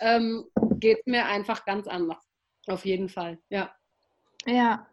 [0.00, 0.44] ähm,
[0.78, 2.24] geht mir einfach ganz anders.
[2.66, 3.72] Auf jeden Fall, ja.
[4.46, 4.86] Ja,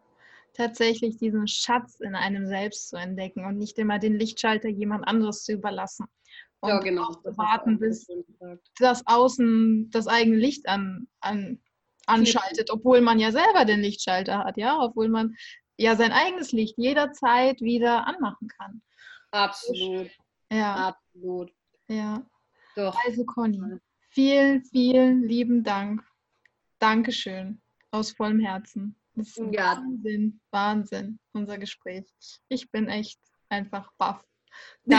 [0.54, 5.44] tatsächlich diesen Schatz in einem selbst zu entdecken und nicht immer den Lichtschalter jemand anderes
[5.44, 6.08] zu überlassen.
[6.62, 7.12] Und ja, genau.
[7.12, 8.08] Zu warten, bis
[8.80, 11.62] das Außen das eigene Licht an, an,
[12.08, 15.36] anschaltet, obwohl man ja selber den Lichtschalter hat, ja, obwohl man
[15.78, 18.82] ja sein eigenes Licht jederzeit wieder anmachen kann.
[19.32, 20.10] Absolut.
[20.52, 20.96] Ja.
[20.96, 21.52] Absolut.
[21.88, 22.26] Ja.
[22.76, 22.98] Doch.
[23.06, 23.80] Also Conny,
[24.16, 26.02] vielen, vielen lieben Dank.
[26.80, 27.62] Dankeschön
[27.92, 28.96] aus vollem Herzen.
[29.14, 29.76] Das ist ja.
[29.78, 32.06] Wahnsinn, Wahnsinn, unser Gespräch.
[32.48, 34.26] Ich bin echt einfach baff.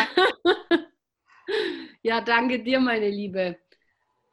[2.02, 3.58] ja, danke dir, meine Liebe.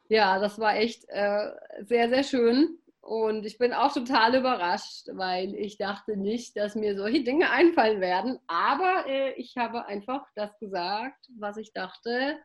[0.08, 2.78] Ja, das war echt äh, sehr, sehr schön.
[3.00, 8.00] Und ich bin auch total überrascht, weil ich dachte nicht, dass mir solche Dinge einfallen
[8.00, 8.38] werden.
[8.46, 12.38] Aber äh, ich habe einfach das gesagt, was ich dachte,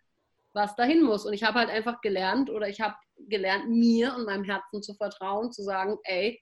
[0.54, 1.26] was dahin muss.
[1.26, 2.96] Und ich habe halt einfach gelernt oder ich habe
[3.28, 6.42] gelernt, mir und meinem Herzen zu vertrauen, zu sagen, ey,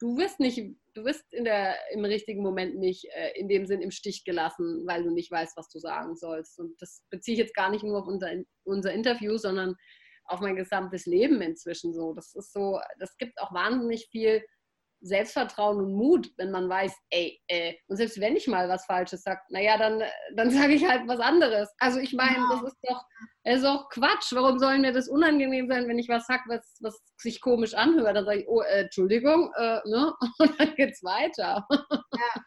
[0.00, 0.58] du wirst nicht,
[0.94, 4.84] du wirst in der, im richtigen Moment nicht äh, in dem Sinn im Stich gelassen,
[4.86, 6.58] weil du nicht weißt, was du sagen sollst.
[6.58, 8.30] Und das beziehe ich jetzt gar nicht nur auf unser,
[8.64, 9.74] unser Interview, sondern
[10.24, 12.12] auf mein gesamtes Leben inzwischen so.
[12.12, 14.42] Das ist so, das gibt auch wahnsinnig viel
[15.06, 19.22] Selbstvertrauen und Mut, wenn man weiß, ey, äh, und selbst wenn ich mal was Falsches
[19.22, 20.02] sage, naja, dann,
[20.34, 21.68] dann sage ich halt was anderes.
[21.78, 23.04] Also ich meine, das ist doch,
[23.44, 24.32] das ist doch Quatsch.
[24.32, 28.16] Warum soll mir das unangenehm sein, wenn ich was sage, was, was sich komisch anhört?
[28.16, 30.12] Dann sage ich, oh, äh, Entschuldigung, äh, ne?
[30.38, 31.66] Und dann geht's weiter.
[31.70, 32.42] Ja,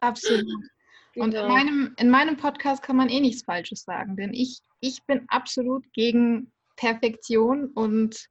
[0.00, 0.44] absolut.
[1.16, 1.48] Und in genau.
[1.48, 5.84] meinem, in meinem Podcast kann man eh nichts Falsches sagen, denn ich, ich bin absolut
[5.92, 8.28] gegen Perfektion und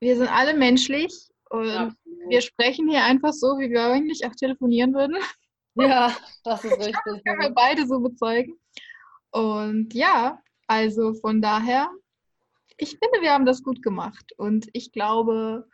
[0.00, 1.12] wir sind alle menschlich
[1.50, 1.96] und Absolut.
[2.28, 5.16] wir sprechen hier einfach so, wie wir eigentlich auch telefonieren würden.
[5.80, 6.96] Ja, das ist richtig.
[7.04, 8.58] Das können wir beide so bezeugen.
[9.30, 11.88] Und ja, also von daher,
[12.78, 14.32] ich finde, wir haben das gut gemacht.
[14.38, 15.68] Und ich glaube,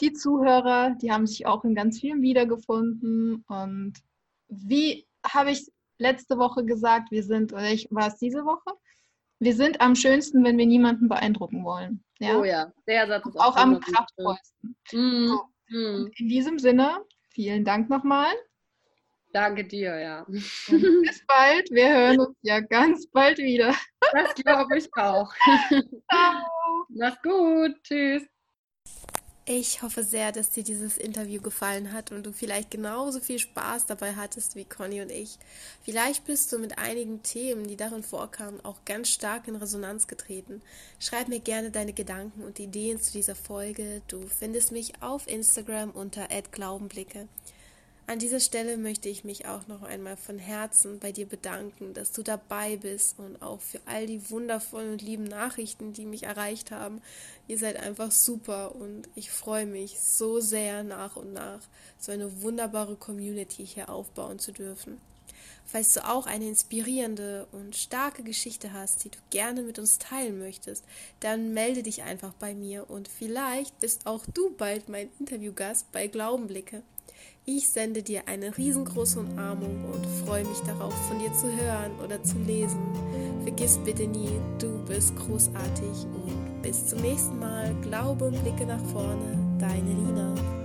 [0.00, 3.44] die Zuhörer, die haben sich auch in ganz vielen wiedergefunden.
[3.48, 3.94] Und
[4.48, 8.76] wie habe ich letzte Woche gesagt, wir sind, oder ich, war es diese Woche?
[9.40, 12.04] Wir sind am schönsten, wenn wir niemanden beeindrucken wollen.
[12.18, 12.36] Ja?
[12.38, 14.76] Oh ja, der Satz ist auch, auch am kraftvollsten.
[14.92, 15.42] Mm, so.
[15.68, 16.10] mm.
[16.14, 18.30] In diesem Sinne, vielen Dank nochmal.
[19.32, 20.22] Danke dir, ja.
[20.22, 20.34] Und
[21.06, 21.70] bis bald.
[21.70, 23.74] Wir hören uns ja ganz bald wieder.
[24.12, 25.32] Das glaube ich auch.
[26.10, 26.86] Ciao.
[26.88, 27.82] Mach's gut.
[27.82, 28.26] Tschüss.
[29.46, 33.86] Ich hoffe sehr, dass dir dieses Interview gefallen hat und du vielleicht genauso viel Spaß
[33.86, 35.38] dabei hattest wie Conny und ich.
[35.82, 40.62] Vielleicht bist du mit einigen Themen, die darin vorkamen, auch ganz stark in Resonanz getreten.
[40.98, 44.02] Schreib mir gerne deine Gedanken und Ideen zu dieser Folge.
[44.08, 47.26] Du findest mich auf Instagram unter @glaubenblicke.
[48.10, 52.10] An dieser Stelle möchte ich mich auch noch einmal von Herzen bei dir bedanken, dass
[52.10, 56.72] du dabei bist und auch für all die wundervollen und lieben Nachrichten, die mich erreicht
[56.72, 57.02] haben.
[57.46, 61.60] Ihr seid einfach super und ich freue mich so sehr nach und nach,
[62.00, 65.00] so eine wunderbare Community hier aufbauen zu dürfen.
[65.64, 70.40] Falls du auch eine inspirierende und starke Geschichte hast, die du gerne mit uns teilen
[70.40, 70.84] möchtest,
[71.20, 76.08] dann melde dich einfach bei mir und vielleicht bist auch du bald mein Interviewgast bei
[76.08, 76.82] Glaubenblicke.
[77.46, 82.22] Ich sende dir eine riesengroße Umarmung und freue mich darauf, von dir zu hören oder
[82.22, 82.80] zu lesen.
[83.42, 87.74] Vergiss bitte nie, du bist großartig und bis zum nächsten Mal.
[87.80, 90.59] Glaube und blicke nach vorne, deine Lina.